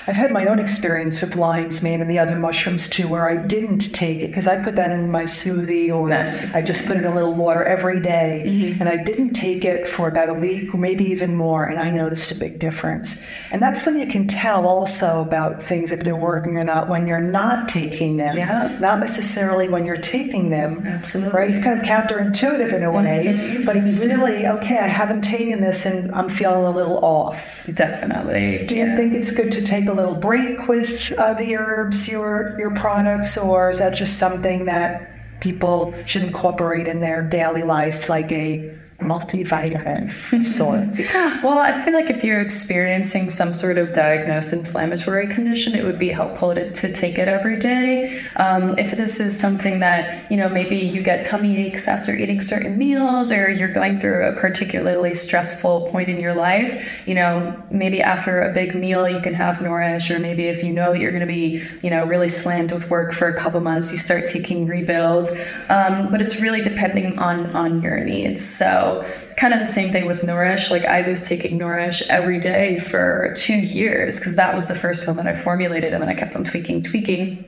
I've 0.06 0.16
had 0.16 0.30
my 0.32 0.46
own 0.46 0.58
experience 0.58 1.20
with 1.20 1.36
lion's 1.36 1.82
mane 1.82 2.00
and 2.00 2.10
the 2.10 2.18
other 2.18 2.36
mushrooms 2.36 2.88
too, 2.88 3.08
where 3.08 3.28
I 3.28 3.36
didn't 3.36 3.94
take 3.94 4.20
it 4.20 4.28
because 4.28 4.46
I 4.46 4.62
put 4.62 4.76
that 4.76 4.90
in 4.90 5.10
my 5.10 5.24
smoothie 5.24 5.90
or 5.94 6.08
Nice. 6.08 6.54
I 6.54 6.62
just 6.62 6.86
put 6.86 6.96
it 6.96 7.00
in 7.04 7.06
a 7.10 7.14
little 7.14 7.34
water 7.34 7.62
every 7.64 8.00
day. 8.00 8.42
Mm-hmm. 8.46 8.80
and 8.80 8.88
I 8.88 8.96
didn't 9.02 9.30
take 9.34 9.64
it 9.64 9.86
for 9.86 10.08
about 10.08 10.28
a 10.28 10.34
week 10.34 10.74
or 10.74 10.78
maybe 10.78 11.04
even 11.04 11.34
more, 11.34 11.64
and 11.64 11.78
I 11.78 11.90
noticed 11.90 12.30
a 12.32 12.34
big 12.34 12.58
difference. 12.58 13.20
And 13.50 13.60
that's 13.62 13.84
when 13.86 13.98
you 13.98 14.06
can 14.06 14.26
tell 14.26 14.66
also 14.66 15.20
about 15.22 15.62
things 15.62 15.92
if 15.92 16.00
they're 16.00 16.16
working 16.16 16.56
or 16.56 16.64
not 16.64 16.88
when 16.88 17.06
you're 17.06 17.20
not 17.20 17.68
taking 17.68 18.16
them, 18.16 18.36
Yeah. 18.36 18.76
not 18.80 19.00
necessarily 19.00 19.68
when 19.68 19.84
you're 19.84 19.96
taking 19.96 20.50
them. 20.50 20.84
Absolutely. 20.86 21.32
right? 21.38 21.50
It's 21.50 21.62
kind 21.62 21.78
of 21.78 21.84
counterintuitive 21.84 22.72
in 22.72 22.82
a 22.82 22.90
way, 22.92 23.34
Mhm. 23.36 23.64
but 23.66 23.76
it's 23.76 23.98
really 23.98 24.46
okay. 24.46 24.78
I 24.78 24.86
haven't 24.86 25.22
taken 25.22 25.60
this 25.60 25.84
and 25.86 26.10
I'm 26.14 26.28
feeling 26.28 26.64
a 26.64 26.70
little 26.70 26.98
off. 27.04 27.66
Definitely. 27.72 28.64
Do 28.66 28.74
you 28.76 28.86
yeah. 28.86 28.96
think 28.96 29.14
it's 29.14 29.30
good 29.30 29.50
to 29.52 29.62
take 29.68 29.88
a 29.88 29.92
little 29.92 30.14
break 30.14 30.66
with 30.66 31.12
uh, 31.18 31.34
the 31.34 31.56
herbs, 31.56 32.08
your 32.08 32.58
your 32.58 32.74
products, 32.74 33.36
or 33.36 33.70
is 33.70 33.78
that 33.78 33.94
just 33.94 34.18
something 34.18 34.64
that 34.64 35.40
people 35.40 35.94
should 36.06 36.22
incorporate 36.22 36.88
in 36.88 37.00
their 37.00 37.22
daily 37.22 37.62
lives, 37.62 38.08
like 38.08 38.32
a 38.32 38.77
multivitamin 39.00 40.44
sorts? 40.44 41.12
Well, 41.14 41.58
I 41.58 41.80
feel 41.84 41.94
like 41.94 42.10
if 42.10 42.24
you're 42.24 42.40
experiencing 42.40 43.30
some 43.30 43.52
sort 43.54 43.78
of 43.78 43.92
diagnosed 43.92 44.52
inflammatory 44.52 45.28
condition, 45.28 45.74
it 45.74 45.84
would 45.84 45.98
be 45.98 46.08
helpful 46.08 46.54
to, 46.54 46.72
to 46.72 46.92
take 46.92 47.16
it 47.16 47.28
every 47.28 47.58
day. 47.58 48.20
Um, 48.36 48.76
if 48.76 48.90
this 48.96 49.20
is 49.20 49.38
something 49.38 49.78
that, 49.80 50.30
you 50.30 50.36
know, 50.36 50.48
maybe 50.48 50.76
you 50.76 51.02
get 51.02 51.24
tummy 51.24 51.56
aches 51.66 51.86
after 51.86 52.14
eating 52.14 52.40
certain 52.40 52.76
meals 52.76 53.30
or 53.30 53.48
you're 53.48 53.72
going 53.72 54.00
through 54.00 54.26
a 54.26 54.32
particularly 54.32 55.14
stressful 55.14 55.88
point 55.90 56.08
in 56.08 56.18
your 56.18 56.34
life, 56.34 56.74
you 57.06 57.14
know, 57.14 57.56
maybe 57.70 58.02
after 58.02 58.42
a 58.42 58.52
big 58.52 58.74
meal 58.74 59.08
you 59.08 59.20
can 59.20 59.34
have 59.34 59.60
Nourish, 59.62 60.10
or 60.10 60.18
maybe 60.18 60.46
if 60.46 60.62
you 60.64 60.72
know 60.72 60.92
that 60.92 61.00
you're 61.00 61.12
going 61.12 61.20
to 61.20 61.26
be, 61.26 61.64
you 61.82 61.90
know, 61.90 62.04
really 62.04 62.28
slammed 62.28 62.72
with 62.72 62.90
work 62.90 63.12
for 63.12 63.28
a 63.28 63.38
couple 63.38 63.60
months, 63.60 63.92
you 63.92 63.98
start 63.98 64.26
taking 64.26 64.66
Rebuild. 64.66 65.30
Um, 65.68 66.10
but 66.10 66.20
it's 66.20 66.40
really 66.40 66.62
depending 66.62 67.18
on 67.18 67.54
on 67.54 67.80
your 67.80 68.00
needs. 68.00 68.44
So 68.44 68.87
kind 69.36 69.54
of 69.54 69.60
the 69.60 69.66
same 69.66 69.92
thing 69.92 70.06
with 70.06 70.22
Nourish. 70.24 70.70
Like 70.70 70.84
I 70.84 71.02
was 71.08 71.26
taking 71.26 71.58
Nourish 71.58 72.02
every 72.08 72.40
day 72.40 72.80
for 72.80 73.34
two 73.36 73.56
years 73.56 74.18
because 74.18 74.36
that 74.36 74.54
was 74.54 74.66
the 74.66 74.74
first 74.74 75.06
one 75.06 75.16
that 75.16 75.26
I 75.26 75.34
formulated, 75.34 75.92
and 75.92 76.02
then 76.02 76.08
I 76.08 76.14
kept 76.14 76.36
on 76.36 76.44
tweaking, 76.44 76.82
tweaking. 76.82 77.44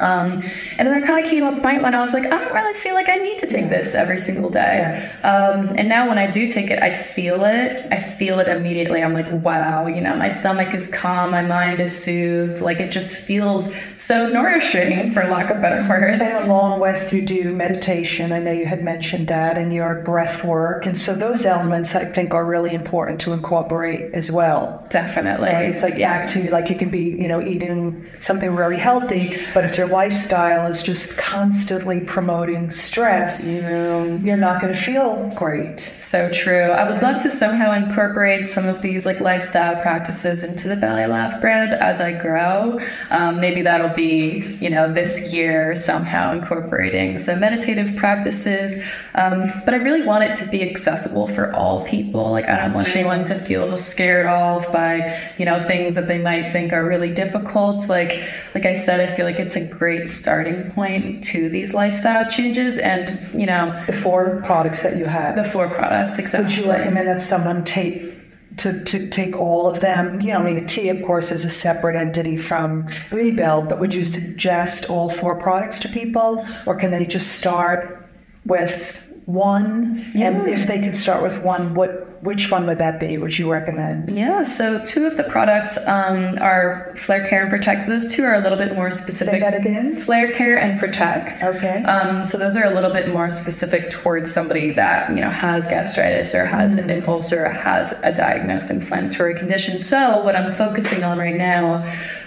Um, 0.00 0.44
and 0.76 0.86
then 0.86 0.92
there 0.92 1.02
kind 1.02 1.24
of 1.24 1.30
came 1.30 1.44
a 1.44 1.60
point 1.60 1.82
when 1.82 1.94
I 1.94 2.00
was 2.00 2.12
like, 2.12 2.26
I 2.26 2.30
don't 2.30 2.52
really 2.52 2.74
feel 2.74 2.94
like 2.94 3.08
I 3.08 3.16
need 3.16 3.38
to 3.38 3.46
take 3.46 3.70
this 3.70 3.94
every 3.94 4.18
single 4.18 4.50
day. 4.50 4.78
Yes. 4.78 5.24
Um, 5.24 5.74
and 5.76 5.88
now 5.88 6.08
when 6.08 6.18
I 6.18 6.28
do 6.30 6.46
take 6.46 6.70
it, 6.70 6.82
I 6.82 6.94
feel 6.94 7.44
it. 7.44 7.86
I 7.90 7.96
feel 7.96 8.38
it 8.38 8.48
immediately. 8.48 9.02
I'm 9.02 9.14
like, 9.14 9.30
wow, 9.42 9.86
you 9.86 10.00
know, 10.00 10.14
my 10.14 10.28
stomach 10.28 10.74
is 10.74 10.88
calm, 10.88 11.30
my 11.30 11.42
mind 11.42 11.80
is 11.80 11.96
soothed. 12.04 12.60
Like 12.60 12.80
it 12.80 12.92
just 12.92 13.16
feels 13.16 13.74
so 13.96 14.28
nourishing, 14.28 15.10
for 15.12 15.24
lack 15.24 15.50
of 15.50 15.62
better 15.62 15.88
words. 15.88 16.22
And 16.22 16.44
along 16.44 16.80
with 16.80 17.12
you 17.12 17.22
do 17.22 17.54
meditation. 17.54 18.32
I 18.32 18.40
know 18.40 18.52
you 18.52 18.66
had 18.66 18.84
mentioned 18.84 19.28
that, 19.28 19.56
and 19.56 19.72
your 19.72 20.02
breath 20.02 20.44
work, 20.44 20.84
and 20.84 20.96
so 20.96 21.14
those 21.14 21.46
elements 21.46 21.94
I 21.94 22.04
think 22.04 22.34
are 22.34 22.44
really 22.44 22.74
important 22.74 23.20
to 23.22 23.32
incorporate 23.32 24.12
as 24.12 24.30
well. 24.30 24.86
Definitely. 24.90 25.48
Right? 25.48 25.68
It's 25.70 25.82
like 25.82 25.98
back 25.98 26.26
to 26.28 26.50
like 26.50 26.68
you 26.68 26.76
can 26.76 26.90
be, 26.90 27.16
you 27.18 27.28
know, 27.28 27.40
eating 27.40 28.06
something 28.18 28.54
very 28.54 28.78
healthy, 28.78 29.40
but 29.54 29.64
if 29.64 29.77
your 29.78 29.86
lifestyle 29.86 30.66
is 30.66 30.82
just 30.82 31.16
constantly 31.16 32.00
promoting 32.00 32.70
stress, 32.70 33.62
you're 33.62 34.36
not 34.36 34.60
going 34.60 34.72
to 34.72 34.78
feel 34.78 35.32
great. 35.36 35.78
So 35.96 36.30
true. 36.30 36.70
I 36.70 36.90
would 36.90 37.00
love 37.00 37.22
to 37.22 37.30
somehow 37.30 37.72
incorporate 37.72 38.44
some 38.44 38.66
of 38.66 38.82
these 38.82 39.06
like 39.06 39.20
lifestyle 39.20 39.80
practices 39.80 40.42
into 40.42 40.68
the 40.68 40.74
Belly 40.76 41.06
Laugh 41.06 41.40
brand 41.40 41.72
as 41.74 42.00
I 42.00 42.12
grow. 42.12 42.80
Um, 43.10 43.40
maybe 43.40 43.62
that'll 43.62 43.94
be, 43.94 44.58
you 44.60 44.68
know, 44.68 44.92
this 44.92 45.32
year 45.32 45.76
somehow 45.76 46.32
incorporating 46.32 47.16
some 47.16 47.40
meditative 47.40 47.94
practices. 47.94 48.82
Um, 49.14 49.52
but 49.64 49.74
I 49.74 49.76
really 49.76 50.02
want 50.02 50.24
it 50.24 50.36
to 50.36 50.46
be 50.48 50.68
accessible 50.68 51.28
for 51.28 51.54
all 51.54 51.84
people. 51.86 52.32
Like 52.32 52.48
I 52.48 52.56
don't 52.56 52.74
want 52.74 52.88
anyone 52.96 53.24
to 53.26 53.38
feel 53.38 53.76
scared 53.76 54.26
off 54.26 54.72
by, 54.72 55.18
you 55.38 55.44
know, 55.44 55.62
things 55.62 55.94
that 55.94 56.08
they 56.08 56.18
might 56.18 56.52
think 56.52 56.72
are 56.72 56.86
really 56.86 57.10
difficult. 57.10 57.88
Like 57.88 58.28
like 58.54 58.66
I 58.66 58.74
said, 58.74 59.00
I 59.00 59.06
feel 59.06 59.24
like 59.24 59.38
it's 59.38 59.54
a 59.56 59.67
great 59.70 60.08
starting 60.08 60.70
point 60.72 61.24
to 61.24 61.48
these 61.48 61.74
lifestyle 61.74 62.28
changes 62.28 62.78
and, 62.78 63.18
you 63.38 63.46
know, 63.46 63.72
The 63.86 63.92
four 63.92 64.40
products 64.44 64.82
that 64.82 64.96
you 64.96 65.04
have. 65.06 65.36
the 65.36 65.44
four 65.44 65.68
products 65.68 66.18
exactly. 66.18 66.44
Would 66.56 66.64
you 66.64 66.70
recommend 66.70 67.08
that 67.08 67.20
someone 67.20 67.64
take 67.64 68.16
to, 68.58 68.82
to 68.84 69.08
take 69.08 69.36
all 69.36 69.68
of 69.68 69.80
them? 69.80 70.20
You 70.20 70.32
know, 70.32 70.40
I 70.40 70.52
mean, 70.52 70.66
tea, 70.66 70.88
of 70.88 71.02
course, 71.04 71.30
is 71.30 71.44
a 71.44 71.48
separate 71.48 71.96
entity 71.96 72.36
from 72.36 72.88
Rebuild, 73.12 73.68
but 73.68 73.78
would 73.78 73.94
you 73.94 74.04
suggest 74.04 74.90
all 74.90 75.08
four 75.08 75.36
products 75.36 75.78
to 75.80 75.88
people, 75.88 76.44
or 76.66 76.74
can 76.74 76.90
they 76.90 77.04
just 77.04 77.32
start 77.38 78.08
with 78.44 79.04
one? 79.28 80.06
And 80.14 80.46
Yeah. 80.46 80.46
if 80.46 80.66
they 80.66 80.78
could 80.80 80.94
start 80.94 81.22
with 81.22 81.42
one, 81.42 81.74
what 81.74 82.06
which 82.20 82.50
one 82.50 82.66
would 82.66 82.78
that 82.78 82.98
be? 82.98 83.16
Would 83.16 83.38
you 83.38 83.48
recommend? 83.52 84.10
Yeah, 84.10 84.42
so 84.42 84.84
two 84.84 85.06
of 85.06 85.16
the 85.16 85.22
products 85.22 85.78
um, 85.86 86.36
are 86.40 86.92
Flare 86.96 87.24
Care 87.28 87.42
and 87.42 87.48
Protect. 87.50 87.86
Those 87.86 88.08
two 88.12 88.24
are 88.24 88.34
a 88.34 88.40
little 88.40 88.58
bit 88.58 88.74
more 88.74 88.90
specific. 88.90 89.34
Say 89.34 89.38
that 89.40 89.54
again. 89.54 89.94
Flare 89.94 90.32
Care 90.32 90.58
and 90.58 90.80
Protect. 90.80 91.44
Okay. 91.44 91.80
Um, 91.84 92.24
so 92.24 92.36
those 92.36 92.56
are 92.56 92.64
a 92.64 92.70
little 92.74 92.92
bit 92.92 93.08
more 93.10 93.30
specific 93.30 93.90
towards 93.90 94.32
somebody 94.32 94.72
that 94.72 95.10
you 95.10 95.20
know 95.20 95.30
has 95.30 95.68
gastritis 95.68 96.34
or 96.34 96.44
has 96.44 96.76
an 96.76 96.90
impulse 96.90 97.32
or 97.32 97.48
has 97.48 97.92
a 98.02 98.12
diagnosed 98.12 98.68
inflammatory 98.70 99.38
condition. 99.38 99.78
So 99.78 100.20
what 100.24 100.34
I'm 100.34 100.50
focusing 100.52 101.04
on 101.04 101.18
right 101.18 101.36
now, 101.36 101.84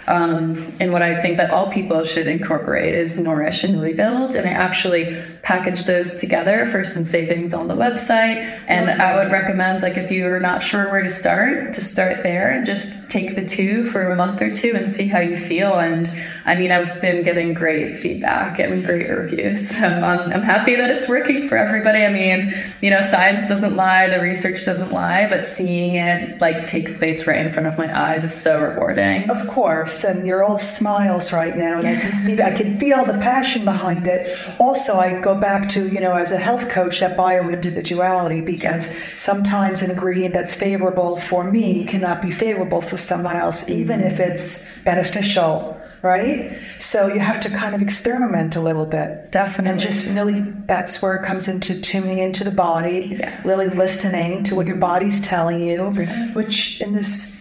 um, 0.08 0.56
and 0.80 0.92
what 0.92 1.02
I 1.02 1.22
think 1.22 1.38
that 1.38 1.52
all 1.52 1.70
people 1.72 2.04
should 2.04 2.28
incorporate 2.28 2.94
is 2.96 3.20
Nourish 3.20 3.64
and 3.64 3.82
Rebuild, 3.82 4.36
and 4.36 4.48
I 4.48 4.52
actually 4.52 5.22
package 5.44 5.86
those 5.86 6.20
together 6.20 6.68
for 6.68 6.84
some 6.84 7.04
savings 7.04 7.54
on 7.54 7.68
the 7.68 7.76
website. 7.76 8.62
And 8.68 8.90
I 9.02 9.16
would 9.16 9.32
recommend, 9.32 9.82
like, 9.82 9.98
if 9.98 10.12
you're 10.12 10.40
not 10.40 10.62
sure 10.64 10.92
where 10.92 11.02
to 11.02 11.10
start, 11.10 11.74
to 11.74 11.82
start 11.82 12.24
there 12.24 12.52
and 12.52 12.66
just 12.66 13.10
take 13.10 13.36
the 13.36 13.46
two 13.46 13.86
for 13.86 14.12
a 14.12 14.16
month 14.16 14.42
or 14.42 14.52
two 14.52 14.74
and 14.76 14.88
see 14.88 15.08
how 15.08 15.20
you 15.20 15.38
feel. 15.38 15.80
And 15.80 16.10
I 16.46 16.56
mean, 16.56 16.72
I've 16.72 17.02
been 17.02 17.24
getting 17.24 17.54
great 17.54 17.98
feedback 17.98 18.60
and 18.60 18.86
great 18.86 19.10
reviews. 19.10 19.70
So 19.82 19.88
I'm, 19.88 20.32
I'm 20.32 20.42
happy 20.42 20.76
that 20.76 20.90
it's 20.90 21.08
working 21.08 21.48
for 21.48 21.58
everybody. 21.58 22.04
I 22.06 22.10
mean, 22.10 22.54
you 22.82 22.90
know, 22.90 23.02
science 23.02 23.48
doesn't 23.48 23.76
lie, 23.76 24.08
the 24.08 24.22
research 24.22 24.64
doesn't 24.66 24.92
lie, 24.92 25.28
but 25.30 25.44
seeing 25.44 25.96
it 25.96 26.40
like 26.40 26.64
take 26.64 26.98
place 26.98 27.26
right 27.28 27.44
in 27.44 27.52
front 27.52 27.68
of 27.68 27.78
my 27.78 27.90
eyes 28.00 28.24
is 28.24 28.34
so 28.34 28.62
rewarding. 28.62 29.30
Of 29.30 29.48
course, 29.48 29.91
and 30.04 30.26
you're 30.26 30.44
all 30.44 30.58
smiles 30.60 31.32
right 31.34 31.56
now, 31.56 31.78
and 31.80 31.88
I 31.88 31.96
can 32.00 32.12
see, 32.14 32.42
I 32.42 32.52
can 32.52 32.80
feel 32.80 33.04
the 33.06 33.14
passion 33.20 33.66
behind 33.66 34.08
it. 34.08 34.38
Also, 34.60 34.96
I 34.98 35.20
go 35.22 35.36
back 35.36 35.70
to 35.70 35.88
you 35.88 36.00
know, 36.00 36.16
as 36.16 36.32
a 36.32 36.38
health 36.38 36.70
coach, 36.70 37.00
that 37.02 37.18
bioindividuality, 37.18 38.44
because 38.46 38.86
sometimes 38.86 39.82
an 39.82 39.92
ingredient 39.92 40.34
that's 40.34 40.56
favorable 40.56 41.16
for 41.16 41.44
me 41.50 41.86
cannot 41.86 42.22
be 42.22 42.32
favorable 42.32 42.82
for 42.82 42.98
someone 42.98 43.36
else, 43.36 43.70
even 43.70 44.02
if 44.02 44.20
it's 44.20 44.66
beneficial, 44.84 45.78
right? 46.02 46.58
So 46.80 47.08
you 47.08 47.20
have 47.20 47.40
to 47.42 47.50
kind 47.50 47.76
of 47.76 47.82
experiment 47.82 48.56
a 48.56 48.62
little 48.62 48.86
bit. 48.86 49.32
Definitely. 49.32 49.72
And 49.72 49.80
just 49.80 50.08
really, 50.16 50.42
that's 50.66 51.02
where 51.02 51.16
it 51.16 51.24
comes 51.26 51.48
into 51.48 51.80
tuning 51.80 52.20
into 52.20 52.44
the 52.44 52.52
body, 52.52 53.18
Yes. 53.20 53.46
really 53.46 53.68
listening 53.70 54.44
to 54.44 54.56
what 54.56 54.68
your 54.68 54.78
body's 54.78 55.22
telling 55.22 55.62
you, 55.62 55.92
which 56.34 56.82
in 56.82 56.94
this 56.94 57.41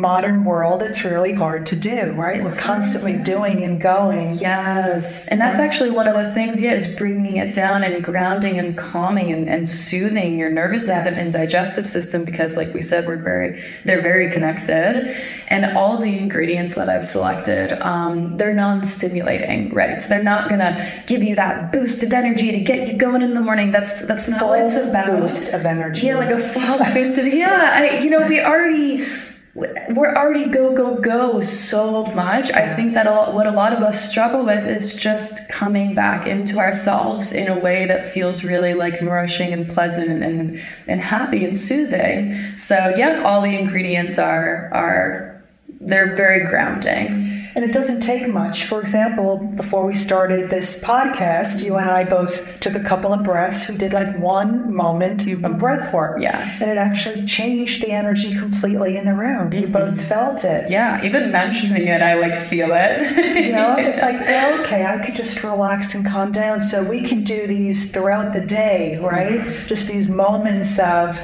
modern 0.00 0.44
world, 0.44 0.82
it's 0.82 1.04
really 1.04 1.32
hard 1.32 1.66
to 1.66 1.76
do, 1.76 2.12
right? 2.12 2.42
We're 2.42 2.56
constantly 2.56 3.16
doing 3.16 3.64
and 3.64 3.80
going. 3.80 4.34
Yes. 4.34 5.28
And 5.28 5.40
that's 5.40 5.58
actually 5.58 5.90
one 5.90 6.06
of 6.06 6.14
the 6.14 6.32
things, 6.34 6.60
yeah, 6.60 6.72
is 6.72 6.86
bringing 6.86 7.36
it 7.36 7.54
down 7.54 7.82
and 7.82 8.02
grounding 8.02 8.58
and 8.58 8.76
calming 8.76 9.32
and, 9.32 9.48
and 9.48 9.68
soothing 9.68 10.38
your 10.38 10.50
nervous 10.50 10.86
system 10.86 11.14
and 11.14 11.32
digestive 11.32 11.86
system 11.86 12.24
because 12.24 12.56
like 12.56 12.72
we 12.74 12.82
said, 12.82 13.06
we're 13.06 13.16
very 13.16 13.62
they're 13.84 14.02
very 14.02 14.30
connected. 14.30 15.16
And 15.48 15.76
all 15.76 15.98
the 15.98 16.16
ingredients 16.18 16.74
that 16.74 16.88
I've 16.88 17.04
selected, 17.04 17.72
um, 17.84 18.36
they're 18.36 18.54
non-stimulating, 18.54 19.72
right? 19.72 20.00
So 20.00 20.08
they're 20.08 20.22
not 20.22 20.48
gonna 20.48 21.04
give 21.06 21.22
you 21.22 21.34
that 21.36 21.72
boost 21.72 22.02
of 22.02 22.12
energy 22.12 22.52
to 22.52 22.60
get 22.60 22.88
you 22.88 22.96
going 22.96 23.22
in 23.22 23.34
the 23.34 23.40
morning. 23.40 23.70
That's 23.70 24.02
that's 24.02 24.28
not 24.28 24.42
what 24.44 24.60
it's 24.60 24.76
about. 24.76 25.06
boost 25.06 25.52
of 25.52 25.64
energy. 25.64 26.06
Yeah, 26.06 26.16
like 26.16 26.30
a 26.30 26.38
false 26.38 26.82
boost 26.92 27.18
of 27.18 27.26
yeah. 27.26 27.70
I, 27.72 27.98
you 27.98 28.10
know, 28.10 28.26
we 28.26 28.40
already 28.40 29.04
we're 29.56 30.14
already 30.14 30.50
go 30.50 30.74
go 30.74 30.96
go 30.96 31.40
so 31.40 32.04
much. 32.06 32.50
I 32.52 32.76
think 32.76 32.92
that 32.92 33.06
a 33.06 33.10
lot, 33.10 33.32
what 33.32 33.46
a 33.46 33.50
lot 33.50 33.72
of 33.72 33.82
us 33.82 34.10
struggle 34.10 34.44
with 34.44 34.66
is 34.66 34.92
just 34.94 35.48
coming 35.48 35.94
back 35.94 36.26
into 36.26 36.58
ourselves 36.58 37.32
in 37.32 37.48
a 37.48 37.58
way 37.58 37.86
that 37.86 38.06
feels 38.12 38.44
really 38.44 38.74
like 38.74 39.00
nourishing 39.00 39.54
and 39.54 39.66
pleasant 39.66 40.22
and 40.22 40.60
and 40.86 41.00
happy 41.00 41.42
and 41.42 41.56
soothing. 41.56 42.36
So 42.56 42.92
yeah, 42.98 43.22
all 43.24 43.40
the 43.40 43.58
ingredients 43.58 44.18
are 44.18 44.68
are 44.74 45.42
they're 45.80 46.14
very 46.16 46.46
grounding. 46.48 47.25
And 47.56 47.64
it 47.64 47.72
doesn't 47.72 48.00
take 48.00 48.28
much. 48.28 48.64
For 48.64 48.82
example, 48.82 49.38
before 49.38 49.86
we 49.86 49.94
started 49.94 50.50
this 50.50 50.84
podcast, 50.84 51.64
you 51.64 51.76
and 51.76 51.88
I 51.90 52.04
both 52.04 52.60
took 52.60 52.74
a 52.74 52.80
couple 52.80 53.14
of 53.14 53.24
breaths. 53.24 53.66
We 53.66 53.78
did 53.78 53.94
like 53.94 54.14
one 54.18 54.74
moment 54.74 55.22
of 55.22 55.38
mm-hmm. 55.38 55.56
breath 55.56 55.90
work. 55.90 56.20
Yes. 56.20 56.60
And 56.60 56.70
it 56.70 56.76
actually 56.76 57.24
changed 57.24 57.82
the 57.82 57.92
energy 57.92 58.36
completely 58.36 58.98
in 58.98 59.06
the 59.06 59.14
room. 59.14 59.54
You 59.54 59.68
both 59.68 59.94
mm-hmm. 59.94 60.00
felt 60.00 60.44
it. 60.44 60.70
Yeah, 60.70 61.02
even 61.02 61.32
mentioning 61.32 61.88
it, 61.88 62.02
I 62.02 62.16
like 62.16 62.36
feel 62.36 62.72
it. 62.72 63.16
You 63.42 63.52
know, 63.52 63.76
it's 63.78 64.02
like, 64.02 64.16
oh, 64.20 64.60
okay, 64.60 64.84
I 64.84 64.98
could 64.98 65.14
just 65.14 65.42
relax 65.42 65.94
and 65.94 66.04
calm 66.04 66.32
down. 66.32 66.60
So 66.60 66.84
we 66.84 67.00
can 67.00 67.24
do 67.24 67.46
these 67.46 67.90
throughout 67.90 68.34
the 68.34 68.42
day, 68.42 68.98
right? 68.98 69.40
Mm-hmm. 69.40 69.66
Just 69.66 69.88
these 69.88 70.10
moments 70.10 70.78
of 70.78 71.18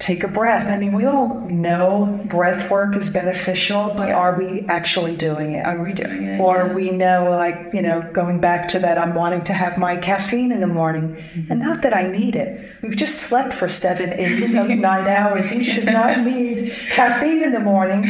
take 0.00 0.24
a 0.24 0.28
breath. 0.28 0.66
I 0.66 0.78
mean, 0.78 0.92
we 0.92 1.04
all 1.04 1.40
know 1.48 2.24
breath 2.24 2.70
work 2.70 2.96
is 2.96 3.10
beneficial, 3.10 3.92
but 3.94 4.10
are 4.10 4.36
we 4.36 4.62
actually 4.62 5.14
doing 5.14 5.52
it? 5.52 5.64
Are 5.64 5.80
we 5.80 5.92
doing 5.92 6.24
it? 6.24 6.40
Or 6.40 6.72
we 6.74 6.90
know, 6.90 7.30
like, 7.30 7.72
you 7.74 7.82
know, 7.82 8.02
going 8.12 8.40
back 8.40 8.66
to 8.68 8.78
that, 8.80 8.98
I'm 8.98 9.14
wanting 9.14 9.44
to 9.44 9.52
have 9.52 9.76
my 9.76 9.96
caffeine 9.96 10.52
in 10.52 10.60
the 10.60 10.66
morning. 10.66 11.14
Mm-hmm. 11.14 11.52
And 11.52 11.60
not 11.60 11.82
that 11.82 11.94
I 11.94 12.08
need 12.08 12.34
it. 12.34 12.69
We've 12.82 12.96
just 12.96 13.16
slept 13.16 13.52
for 13.52 13.68
seven, 13.68 14.14
eight, 14.14 14.46
seven, 14.48 14.80
nine 14.90 15.06
hours. 15.06 15.50
We 15.50 15.64
should 15.64 15.84
not 15.84 16.20
need 16.20 16.72
caffeine 16.90 17.42
in 17.42 17.52
the 17.52 17.60
morning 17.60 18.06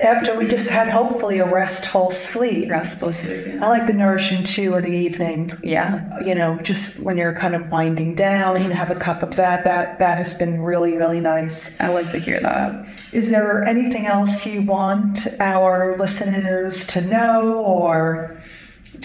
after 0.00 0.36
we 0.36 0.46
just 0.46 0.68
had 0.68 0.88
hopefully 0.88 1.38
a 1.38 1.50
restful 1.50 2.10
sleep. 2.10 2.70
Restful 2.70 3.12
sleep. 3.12 3.46
Yeah. 3.46 3.64
I 3.64 3.68
like 3.68 3.86
the 3.86 3.92
nourishing 3.92 4.44
two 4.44 4.74
or 4.74 4.80
the 4.80 4.90
evening. 4.90 5.50
Yeah. 5.62 6.20
You 6.20 6.34
know, 6.34 6.58
just 6.58 7.00
when 7.00 7.16
you're 7.16 7.34
kind 7.34 7.54
of 7.54 7.68
winding 7.70 8.14
down 8.14 8.56
and 8.56 8.72
have 8.72 8.90
a 8.90 8.98
cup 8.98 9.22
of 9.22 9.34
that, 9.36 9.64
that 9.64 9.98
that 9.98 10.18
has 10.18 10.34
been 10.34 10.62
really, 10.62 10.96
really 10.96 11.20
nice. 11.20 11.78
I 11.80 11.88
like 11.88 12.08
to 12.10 12.18
hear 12.18 12.40
that. 12.40 12.86
Is 13.12 13.30
there 13.30 13.64
anything 13.64 14.06
else 14.06 14.46
you 14.46 14.62
want 14.62 15.26
our 15.40 15.96
listeners 15.98 16.86
to 16.86 17.00
know 17.00 17.58
or 17.58 18.40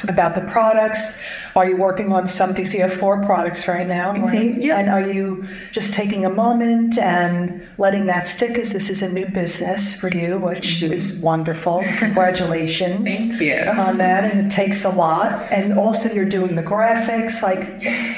about 0.08 0.36
the 0.36 0.42
products? 0.42 1.20
Are 1.58 1.68
you 1.68 1.76
working 1.76 2.14
on 2.14 2.28
something? 2.28 2.66
So 2.66 2.78
you 2.78 2.84
have 2.84 2.94
four 2.94 3.20
products 3.24 3.68
right 3.68 3.88
now, 3.88 4.12
right? 4.12 4.52
Mm-hmm. 4.52 4.62
Yeah. 4.62 4.78
And 4.78 4.90
are 4.92 5.02
you 5.02 5.48
just 5.72 5.92
taking 5.92 6.24
a 6.24 6.30
moment 6.30 7.00
and 7.00 7.68
letting 7.80 8.06
that 8.06 8.28
stick? 8.28 8.50
Because 8.50 8.74
this 8.74 8.92
is 8.92 9.02
a 9.02 9.12
new 9.12 9.26
business 9.26 9.96
for 9.96 10.10
you, 10.10 10.38
which 10.38 10.84
is 10.84 11.20
wonderful. 11.20 11.84
Congratulations. 11.98 13.04
Thank 13.04 13.42
you. 13.42 13.56
On 13.56 13.98
that, 13.98 14.24
and 14.24 14.46
it 14.46 14.52
takes 14.52 14.86
a 14.86 14.90
lot. 14.90 15.52
And 15.52 15.80
also, 15.80 16.14
you're 16.14 16.26
doing 16.26 16.54
the 16.54 16.62
graphics, 16.62 17.42
like 17.42 17.62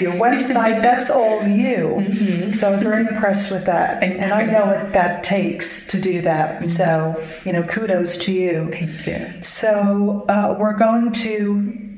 your 0.01 0.11
website. 0.11 0.81
That's 0.89 1.09
all 1.09 1.47
you. 1.47 1.95
Mm-hmm. 1.97 2.51
So 2.51 2.67
I 2.67 2.71
was 2.71 2.83
very 2.83 3.07
impressed 3.07 3.51
with 3.51 3.65
that, 3.67 4.03
and 4.03 4.33
I 4.33 4.47
know 4.47 4.65
what 4.65 4.91
that 4.91 5.23
takes 5.23 5.87
to 5.87 6.01
do 6.01 6.19
that. 6.23 6.63
So 6.63 7.15
you 7.45 7.53
know, 7.53 7.63
kudos 7.63 8.17
to 8.17 8.33
you. 8.33 8.69
Thank 8.69 9.07
you. 9.07 9.41
So 9.41 10.25
uh, 10.27 10.57
we're 10.59 10.75
going 10.75 11.13
to 11.13 11.88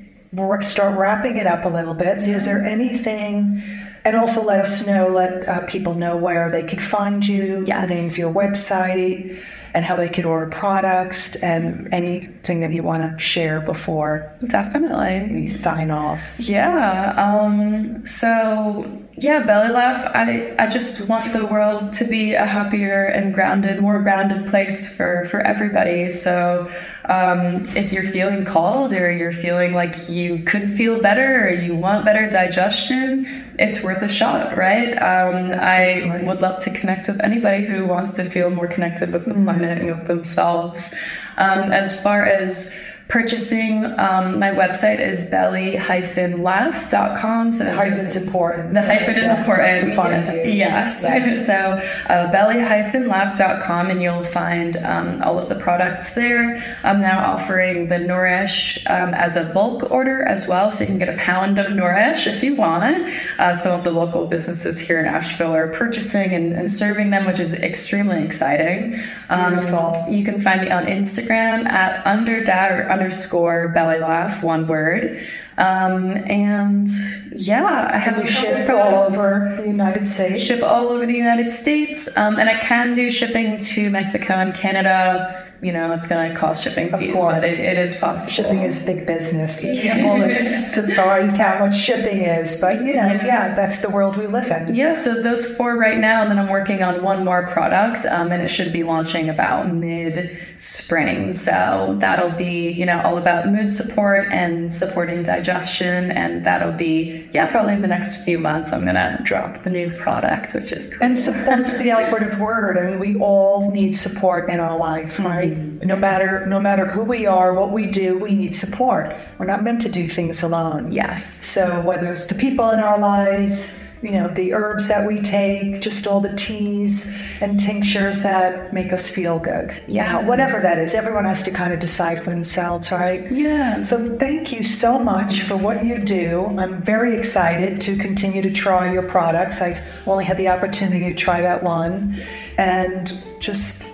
start 0.62 0.98
wrapping 0.98 1.38
it 1.38 1.46
up 1.48 1.66
a 1.66 1.70
little 1.70 1.94
bit. 1.94 2.22
So 2.22 2.32
is 2.32 2.46
there 2.46 2.64
anything? 2.64 3.62
And 4.04 4.16
also 4.16 4.44
let 4.44 4.60
us 4.60 4.86
know, 4.88 5.08
let 5.10 5.48
uh, 5.48 5.62
people 5.68 5.94
know 5.94 6.18
where 6.18 6.50
they 6.50 6.64
could 6.64 6.82
find 6.82 7.26
you, 7.26 7.64
Yes. 7.68 7.88
the 7.88 7.94
name 7.96 8.08
of 8.10 8.18
your 8.18 8.34
website, 8.34 9.40
and 9.76 9.86
how 9.86 9.96
they 9.96 10.10
could 10.10 10.26
order 10.26 10.48
products, 10.50 11.36
and 11.38 11.88
anything 11.94 12.62
that 12.62 12.72
you 12.72 12.82
want 12.82 13.04
to 13.04 13.24
share 13.24 13.62
before 13.62 14.34
Definitely. 14.48 15.30
we 15.34 15.48
sign 15.48 15.92
off. 15.92 16.32
Yeah. 16.40 17.14
Um, 17.16 18.04
so 18.06 18.86
yeah, 19.24 19.44
belly 19.44 19.72
laugh. 19.72 20.10
I, 20.16 20.56
I 20.58 20.66
just 20.66 21.08
want 21.08 21.32
the 21.32 21.46
world 21.46 21.94
to 21.94 22.06
be 22.06 22.34
a 22.34 22.46
happier 22.46 23.06
and 23.06 23.32
grounded, 23.32 23.80
more 23.80 24.02
grounded 24.02 24.48
place 24.48 24.96
for, 24.96 25.26
for 25.26 25.42
everybody. 25.42 26.10
So 26.10 26.72
um, 27.06 27.68
if 27.78 27.92
you're 27.92 28.08
feeling 28.08 28.46
called 28.46 28.94
or 28.94 29.12
you're 29.12 29.32
feeling 29.32 29.74
like 29.74 30.10
you 30.10 30.44
could 30.44 30.72
feel 30.72 31.00
better 31.00 31.46
or 31.46 31.52
you 31.52 31.76
want 31.76 32.04
better 32.04 32.28
digestion, 32.28 33.54
it's 33.60 33.84
worth 33.84 34.02
a 34.02 34.10
shot, 34.10 34.58
right? 34.58 34.94
Um, 34.94 35.52
I 35.54 36.24
would 36.24 36.42
love 36.42 36.60
to 36.64 36.72
connect 36.72 37.08
with 37.08 37.22
anybody 37.22 37.64
who 37.64 37.86
wants 37.86 38.14
to 38.14 38.28
feel 38.28 38.50
more 38.50 38.68
connected 38.68 39.14
with 39.14 39.26
the 39.26 39.36
planet 39.36 39.78
and 39.78 40.00
with 40.00 40.08
themselves. 40.08 40.96
Um, 41.38 41.72
as 41.72 42.02
far 42.02 42.26
as 42.26 42.76
purchasing, 43.12 43.84
um, 44.00 44.40
my 44.40 44.50
website 44.52 45.00
is 45.02 45.26
belly-laugh.com. 45.26 47.52
So 47.52 47.66
The 47.66 47.74
hyphen's 47.74 48.16
important. 48.16 48.74
the 48.74 48.82
hyphen 48.82 49.18
is 49.18 49.26
Yeah, 49.26 49.38
important. 49.40 49.82
to 49.86 49.94
find 49.96 50.26
you. 50.28 50.44
Yes. 50.50 51.02
so 51.46 51.82
uh, 52.08 52.32
belly-laugh.com 52.32 53.90
and 53.90 54.02
you'll 54.02 54.24
find 54.24 54.78
um, 54.78 55.22
all 55.24 55.38
of 55.38 55.50
the 55.50 55.56
products 55.56 56.12
there. 56.12 56.64
I'm 56.84 57.02
now 57.02 57.34
offering 57.34 57.90
the 57.90 58.00
Nourish 58.00 58.80
um, 58.88 59.14
as 59.14 59.36
a 59.36 59.44
bulk 59.44 59.92
order 59.92 60.24
as 60.24 60.48
well. 60.48 60.72
So 60.72 60.86
you 60.86 60.88
can 60.88 60.98
get 60.98 61.10
a 61.10 61.18
pound 61.18 61.60
of 61.60 61.74
Nourish 61.74 62.28
if 62.28 62.42
you 62.42 62.56
want 62.56 62.86
it. 62.96 63.14
Uh, 63.38 63.54
some 63.54 63.78
of 63.78 63.84
the 63.84 63.92
local 63.92 64.26
businesses 64.26 64.80
here 64.80 65.02
in 65.02 65.06
Asheville 65.06 65.54
are 65.54 65.68
purchasing 65.68 66.32
and, 66.34 66.54
and 66.54 66.72
serving 66.72 67.10
them, 67.10 67.26
which 67.26 67.42
is 67.42 67.54
extremely 67.56 68.24
exciting. 68.24 68.98
Um, 69.30 69.56
Beautiful. 69.56 70.06
You 70.10 70.24
can 70.24 70.40
find 70.40 70.62
me 70.62 70.72
on 70.72 70.86
Instagram 70.86 71.68
at 71.68 72.06
under 72.08 72.42
dad 72.44 72.72
or 72.72 72.90
underscore 73.02 73.70
belly 73.70 74.00
laugh, 74.00 74.44
one 74.44 74.68
word. 74.68 75.26
Um, 75.58 76.18
and 76.28 76.88
yeah, 77.34 77.90
I 77.94 77.98
have 77.98 78.18
a 78.18 78.26
ship 78.26 78.70
all 78.70 79.04
over 79.04 79.54
the 79.58 79.68
United 79.68 80.06
States. 80.06 80.44
ship 80.44 80.64
all 80.64 80.90
over 80.90 81.06
the 81.06 81.14
United 81.14 81.52
States, 81.52 82.08
um, 82.18 82.40
and 82.40 82.50
I 82.50 82.58
can 82.60 82.94
do 82.94 83.12
shipping 83.12 83.60
to 83.60 83.90
Mexico 83.90 84.34
and 84.36 84.54
Canada. 84.56 85.48
You 85.62 85.72
know, 85.72 85.92
it's 85.92 86.08
going 86.08 86.32
to 86.32 86.36
cost 86.36 86.64
shipping 86.64 86.92
Of 86.92 87.00
fees, 87.02 87.14
course. 87.14 87.36
but 87.36 87.44
it, 87.44 87.60
it 87.60 87.78
is 87.78 87.94
possible. 87.94 88.32
Shipping 88.32 88.64
is 88.64 88.84
big 88.84 89.06
business. 89.06 89.62
People 89.62 90.24
are 90.24 90.68
surprised 90.70 91.38
how 91.38 91.60
much 91.60 91.76
shipping 91.76 92.22
is, 92.22 92.60
but 92.60 92.78
you 92.84 92.96
know, 92.96 93.12
yeah, 93.24 93.54
that's 93.54 93.78
the 93.78 93.90
world 93.90 94.18
we 94.18 94.26
live 94.26 94.50
in. 94.50 94.74
Yeah, 94.74 94.96
so 94.96 95.22
those 95.22 95.46
four 95.56 95.78
right 95.78 96.00
now, 96.00 96.24
and 96.24 96.32
then 96.32 96.40
I'm 96.40 96.50
working 96.50 96.82
on 96.82 97.04
one 97.04 97.24
more 97.24 97.46
product, 97.50 98.08
um, 98.08 98.32
and 98.32 98.42
it 98.42 98.48
should 98.48 98.74
be 98.74 98.82
launching 98.82 99.30
about 99.30 99.72
mid 99.72 100.36
spring. 100.62 101.34
So 101.34 101.96
that'll 102.00 102.38
be, 102.38 102.70
you 102.72 102.86
know, 102.86 103.02
all 103.02 103.18
about 103.18 103.48
mood 103.48 103.72
support 103.72 104.28
and 104.32 104.72
supporting 104.72 105.24
digestion, 105.24 106.12
and 106.12 106.46
that'll 106.46 106.72
be, 106.72 107.28
yeah, 107.34 107.50
probably 107.50 107.74
in 107.74 107.82
the 107.82 107.88
next 107.88 108.24
few 108.24 108.38
months. 108.38 108.72
I'm 108.72 108.86
gonna 108.86 109.20
drop 109.24 109.64
the 109.64 109.72
new 109.72 109.90
product, 109.98 110.54
which 110.54 110.72
is 110.72 110.88
cool. 110.88 111.00
And 111.02 111.18
so 111.18 111.32
that's 111.32 111.74
the 111.80 111.92
operative 111.92 112.40
word. 112.40 112.78
I 112.78 112.92
mean, 112.92 113.00
we 113.00 113.16
all 113.20 113.72
need 113.72 113.94
support 113.96 114.52
in 114.52 114.60
our 114.60 114.78
life, 114.78 115.18
right? 115.20 115.52
Mm-hmm. 115.52 115.88
No 115.88 115.96
matter 115.96 116.46
no 116.46 116.60
matter 116.60 116.86
who 116.86 117.04
we 117.06 117.26
are, 117.26 117.56
what 117.56 117.72
we 117.72 117.88
do, 117.88 118.20
we 118.20 118.36
need 118.36 118.54
support. 118.54 119.16
We're 119.40 119.48
not 119.48 119.64
meant 119.64 119.82
to 119.82 119.90
do 119.90 120.08
things 120.08 120.44
alone. 120.44 120.92
yes, 120.92 121.26
So 121.44 121.82
whether 121.82 122.12
it's 122.12 122.28
the 122.28 122.36
people 122.36 122.70
in 122.70 122.80
our 122.80 123.00
lives, 123.00 123.80
you 124.02 124.12
know, 124.12 124.28
the 124.28 124.54
herbs 124.54 124.88
that 124.88 125.08
we 125.08 125.20
take, 125.20 125.80
just 125.80 126.08
all 126.08 126.20
the 126.20 126.36
teas 126.36 127.16
and 127.40 127.60
tinctures 127.60 128.24
that 128.24 128.74
make 128.74 128.92
us 128.92 129.10
feel 129.10 129.38
good. 129.38 129.82
Yeah. 129.88 130.26
whatever 130.26 130.60
that 130.60 130.80
is, 130.80 130.96
everyone 130.96 131.26
has 131.26 131.44
to 131.44 131.52
kind 131.52 131.72
of 131.72 131.80
decide 131.80 132.24
for 132.24 132.32
themselves, 132.32 132.92
right? 132.92 133.32
yeah. 133.32 133.82
So 133.82 134.18
thank 134.18 134.52
you 134.52 134.64
so 134.64 134.98
much 134.98 135.42
for 135.42 135.56
what 135.56 135.86
you 135.86 136.00
do. 136.00 136.46
I'm 136.58 136.82
very 136.82 137.16
excited 137.16 137.80
to 137.82 137.96
continue 137.98 138.42
to 138.42 138.52
try 138.52 138.92
your 138.92 139.04
products. 139.04 139.62
I've 139.62 139.82
only 140.08 140.26
had 140.26 140.38
the 140.38 140.48
opportunity 140.48 141.10
to 141.10 141.16
try 141.16 141.42
that 141.42 141.62
one, 141.62 142.20
and 142.58 143.24
just 143.40 143.86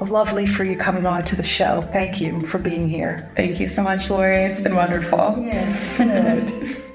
lovely 0.00 0.46
for 0.46 0.64
you 0.64 0.76
coming 0.76 1.06
on 1.06 1.22
to 1.24 1.36
the 1.36 1.42
show. 1.42 1.82
Thank 1.92 2.20
you 2.20 2.40
for 2.46 2.58
being 2.58 2.88
here. 2.88 3.30
Thank 3.36 3.60
you 3.60 3.68
so 3.68 3.82
much, 3.82 4.10
Lori. 4.10 4.38
It's 4.38 4.60
been 4.60 4.74
wonderful. 4.74 5.36
Yeah, 5.38 5.98
good. 5.98 6.82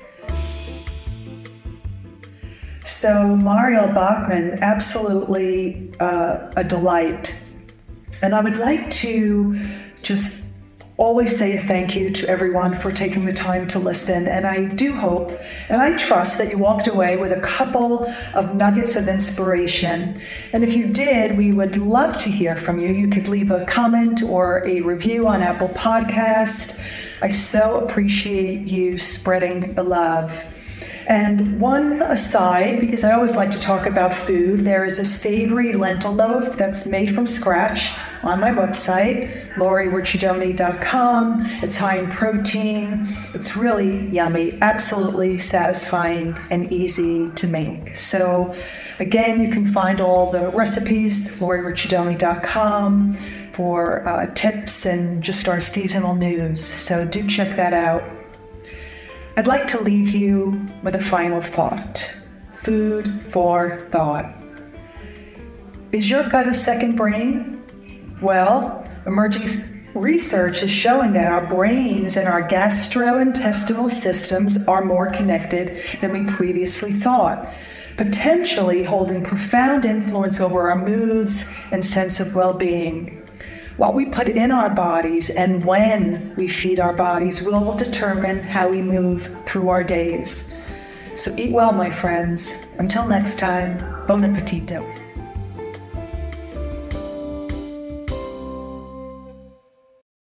So 2.85 3.35
Marielle 3.35 3.95
Bachman, 3.95 4.59
absolutely 4.61 5.91
uh, 5.99 6.51
a 6.55 6.63
delight. 6.63 7.35
And 8.21 8.35
I 8.35 8.41
would 8.41 8.57
like 8.57 8.91
to 8.91 9.59
just 10.03 10.45
always 10.97 11.35
say 11.35 11.57
a 11.57 11.61
thank 11.61 11.95
you 11.95 12.11
to 12.11 12.29
everyone 12.29 12.75
for 12.75 12.91
taking 12.91 13.25
the 13.25 13.31
time 13.31 13.67
to 13.69 13.79
listen. 13.79 14.27
And 14.27 14.45
I 14.45 14.65
do 14.65 14.93
hope 14.93 15.31
and 15.67 15.81
I 15.81 15.97
trust 15.97 16.37
that 16.37 16.51
you 16.51 16.59
walked 16.59 16.85
away 16.85 17.17
with 17.17 17.31
a 17.31 17.41
couple 17.41 18.05
of 18.35 18.53
nuggets 18.53 18.95
of 18.95 19.07
inspiration. 19.07 20.21
And 20.53 20.63
if 20.63 20.75
you 20.75 20.85
did, 20.85 21.35
we 21.35 21.53
would 21.53 21.77
love 21.77 22.19
to 22.19 22.29
hear 22.29 22.55
from 22.55 22.79
you. 22.79 22.93
You 22.93 23.07
could 23.07 23.27
leave 23.27 23.49
a 23.49 23.65
comment 23.65 24.21
or 24.21 24.65
a 24.67 24.81
review 24.81 25.27
on 25.27 25.41
Apple 25.41 25.69
Podcast. 25.69 26.79
I 27.23 27.29
so 27.29 27.79
appreciate 27.79 28.67
you 28.67 28.99
spreading 28.99 29.73
the 29.73 29.83
love. 29.83 30.43
And 31.07 31.59
one 31.61 32.01
aside, 32.01 32.79
because 32.79 33.03
I 33.03 33.11
always 33.13 33.35
like 33.35 33.51
to 33.51 33.59
talk 33.59 33.85
about 33.85 34.11
food, 34.11 34.65
there 34.65 34.83
is 34.83 34.97
a 34.97 35.05
savory 35.05 35.73
lentil 35.73 36.13
loaf 36.13 36.57
that's 36.57 36.87
made 36.87 37.13
from 37.13 37.27
scratch 37.27 37.91
on 38.23 38.39
my 38.39 38.49
website, 38.49 39.53
lauriericciardoni.com. 39.53 41.43
It's 41.61 41.77
high 41.77 41.99
in 41.99 42.09
protein. 42.09 43.07
It's 43.35 43.55
really 43.55 44.07
yummy, 44.07 44.57
absolutely 44.63 45.37
satisfying, 45.37 46.35
and 46.49 46.73
easy 46.73 47.29
to 47.29 47.47
make. 47.47 47.95
So, 47.95 48.55
again, 48.97 49.39
you 49.41 49.49
can 49.49 49.67
find 49.67 50.01
all 50.01 50.31
the 50.31 50.49
recipes, 50.49 51.39
lauriericciardoni.com, 51.39 53.17
for 53.53 54.07
uh, 54.07 54.25
tips 54.33 54.85
and 54.87 55.21
just 55.21 55.47
our 55.47 55.61
seasonal 55.61 56.15
news. 56.15 56.63
So, 56.63 57.05
do 57.05 57.27
check 57.27 57.55
that 57.57 57.73
out. 57.73 58.24
I'd 59.37 59.47
like 59.47 59.67
to 59.67 59.81
leave 59.81 60.11
you 60.11 60.65
with 60.81 60.95
a 60.95 61.01
final 61.01 61.41
thought 61.41 62.09
food 62.53 63.21
for 63.29 63.81
thought. 63.89 64.33
Is 65.91 66.09
your 66.09 66.23
gut 66.29 66.47
a 66.47 66.53
second 66.53 66.95
brain? 66.95 67.61
Well, 68.21 68.87
emerging 69.05 69.49
research 69.93 70.63
is 70.63 70.71
showing 70.71 71.11
that 71.13 71.27
our 71.27 71.45
brains 71.47 72.15
and 72.15 72.29
our 72.29 72.47
gastrointestinal 72.47 73.89
systems 73.89 74.65
are 74.69 74.85
more 74.85 75.09
connected 75.09 75.83
than 75.99 76.13
we 76.13 76.31
previously 76.31 76.93
thought, 76.93 77.53
potentially 77.97 78.83
holding 78.83 79.21
profound 79.21 79.83
influence 79.83 80.39
over 80.39 80.69
our 80.69 80.77
moods 80.77 81.43
and 81.71 81.83
sense 81.83 82.21
of 82.21 82.35
well 82.35 82.53
being. 82.53 83.24
What 83.77 83.93
we 83.93 84.05
put 84.05 84.29
in 84.29 84.51
our 84.51 84.69
bodies 84.69 85.29
and 85.29 85.65
when 85.65 86.33
we 86.37 86.47
feed 86.47 86.79
our 86.79 86.93
bodies 86.93 87.41
will 87.41 87.75
determine 87.75 88.39
how 88.39 88.69
we 88.69 88.81
move 88.81 89.29
through 89.45 89.67
our 89.67 89.83
days. 89.83 90.53
So 91.15 91.35
eat 91.35 91.51
well, 91.51 91.73
my 91.73 91.91
friends. 91.91 92.55
Until 92.77 93.05
next 93.05 93.37
time, 93.37 93.77
bon 94.07 94.21
appetito. 94.21 95.04